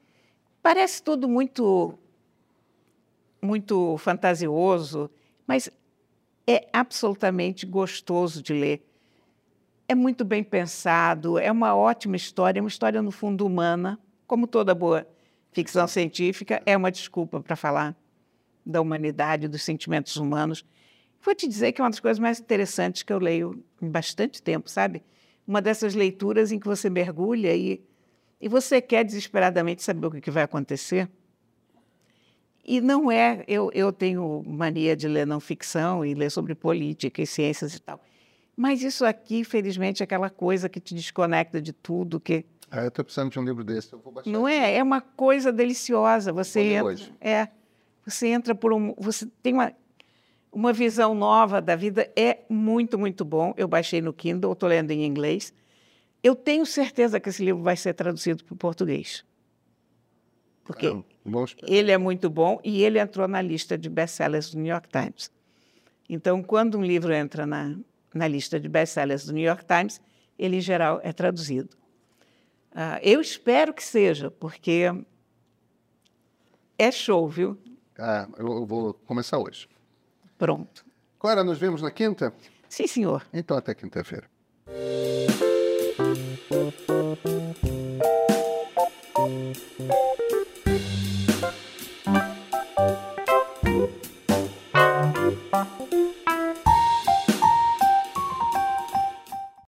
Parece 0.62 1.02
tudo 1.02 1.28
muito 1.28 1.98
muito 3.42 3.98
fantasioso, 3.98 5.10
mas 5.46 5.70
é 6.48 6.68
absolutamente 6.74 7.66
gostoso 7.66 8.42
de 8.42 8.54
ler. 8.54 8.84
É 9.88 9.94
muito 9.94 10.26
bem 10.26 10.44
pensado, 10.44 11.38
é 11.38 11.52
uma 11.52 11.76
ótima 11.76 12.16
história, 12.16 12.60
é 12.60 12.62
uma 12.62 12.68
história 12.68 13.02
no 13.02 13.12
fundo 13.12 13.46
humana, 13.46 14.00
como 14.26 14.48
toda 14.48 14.74
boa 14.74 15.08
ficção 15.52 15.88
científica, 15.88 16.62
é 16.66 16.76
uma 16.76 16.92
desculpa 16.92 17.40
para 17.40 17.56
falar 17.56 17.96
da 18.66 18.82
humanidade, 18.82 19.48
dos 19.48 19.62
sentimentos 19.62 20.18
humanos. 20.18 20.66
Vou 21.22 21.34
te 21.36 21.48
dizer 21.48 21.72
que 21.72 21.82
é 21.82 21.84
uma 21.84 21.90
das 21.90 22.00
coisas 22.00 22.20
mais 22.20 22.40
interessantes 22.40 23.04
que 23.04 23.14
eu 23.14 23.20
leio 23.20 23.64
em 23.82 23.90
bastante 23.90 24.42
tempo, 24.42 24.70
sabe? 24.70 25.04
Uma 25.48 25.62
dessas 25.62 25.94
leituras 25.94 26.52
em 26.52 26.60
que 26.60 26.68
você 26.68 26.90
mergulha 26.90 27.56
e, 27.56 27.84
e 28.40 28.48
você 28.48 28.82
quer 28.82 29.04
desesperadamente 29.04 29.84
saber 29.84 30.08
o 30.08 30.12
que 30.12 30.32
vai 30.32 30.44
acontecer. 30.44 31.10
E 32.64 32.82
não 32.82 33.12
é, 33.12 33.44
eu, 33.48 33.70
eu 33.74 33.94
tenho 33.94 34.44
mania 34.46 34.96
de 34.96 35.08
ler 35.08 35.28
não 35.28 35.40
ficção 35.40 36.04
e 36.04 36.14
ler 36.16 36.32
sobre 36.32 36.56
política 36.56 37.22
e 37.22 37.28
ciências 37.28 37.76
e 37.76 37.80
tal. 37.80 38.02
Mas 38.58 38.82
isso 38.82 39.06
aqui, 39.06 39.44
felizmente, 39.44 40.02
é 40.02 40.06
aquela 40.06 40.30
coisa 40.30 40.68
que 40.68 40.80
te 40.80 40.96
desconecta 40.96 41.62
de 41.62 41.72
tudo, 41.74 42.20
que 42.20 42.44
Ah, 42.72 42.82
eu 42.82 42.88
estou 42.88 43.06
precisando 43.06 43.32
de 43.32 43.40
um 43.40 43.44
livro 43.44 43.64
desse. 43.64 43.94
Eu 43.94 44.00
vou 44.00 44.12
baixar. 44.12 44.32
não 44.32 44.48
é? 44.48 44.76
É 44.78 44.82
uma 44.82 45.02
coisa 45.02 45.52
deliciosa. 45.52 46.32
Você 46.34 46.62
entra, 46.62 46.86
hoje. 46.86 47.14
é, 47.22 47.50
você 48.06 48.28
entra 48.28 48.56
por 48.56 48.74
um, 48.74 48.96
você 48.98 49.28
tem 49.44 49.54
uma 49.54 49.72
uma 50.52 50.72
visão 50.72 51.14
nova 51.14 51.62
da 51.62 51.76
vida. 51.76 52.10
É 52.16 52.40
muito, 52.50 52.98
muito 52.98 53.26
bom. 53.26 53.54
Eu 53.58 53.68
baixei 53.68 54.02
no 54.02 54.14
Kindle, 54.14 54.54
estou 54.54 54.70
lendo 54.70 54.90
em 54.92 55.06
inglês. 55.06 55.54
Eu 56.26 56.36
tenho 56.36 56.66
certeza 56.66 57.20
que 57.20 57.30
esse 57.30 57.46
livro 57.46 57.62
vai 57.62 57.78
ser 57.78 57.94
traduzido 57.94 58.44
para 58.44 58.56
o 58.56 58.58
português. 58.58 59.24
Porque 60.64 60.88
Ah, 60.88 61.04
ele 61.68 61.92
é 61.92 62.00
muito 62.00 62.32
bom 62.32 62.60
e 62.64 62.82
ele 62.82 62.98
entrou 62.98 63.28
na 63.28 63.44
lista 63.44 63.78
de 63.78 63.88
best-sellers 63.88 64.50
do 64.50 64.58
New 64.58 64.72
York 64.74 64.90
Times. 64.90 65.30
Então, 66.10 66.42
quando 66.42 66.80
um 66.80 66.84
livro 66.84 67.14
entra 67.14 67.46
na, 67.46 67.78
na 68.12 68.28
lista 68.28 68.60
de 68.60 68.68
best-sellers 68.68 69.24
do 69.28 69.34
New 69.34 69.44
York 69.44 69.66
Times, 69.66 70.02
ele, 70.36 70.58
em 70.58 70.62
geral, 70.62 71.00
é 71.04 71.14
traduzido. 71.14 71.70
Ah, 72.74 73.00
eu 73.04 73.22
espero 73.22 73.72
que 73.72 73.84
seja, 73.84 74.32
porque 74.32 74.86
é 76.76 76.92
show, 76.92 77.30
viu? 77.30 77.56
Ah, 78.00 78.28
eu 78.40 78.66
vou 78.66 78.96
começar 79.06 79.38
hoje. 79.38 79.70
Pronto. 80.40 80.84
Cora, 81.20 81.44
nos 81.44 81.60
vemos 81.60 81.84
na 81.84 81.92
quinta? 81.92 82.34
Sim, 82.68 82.88
senhor. 82.88 83.24
Então, 83.32 83.56
até 83.56 83.76
quinta-feira. 83.76 84.28
Thank 89.78 89.92
you. 95.94 96.15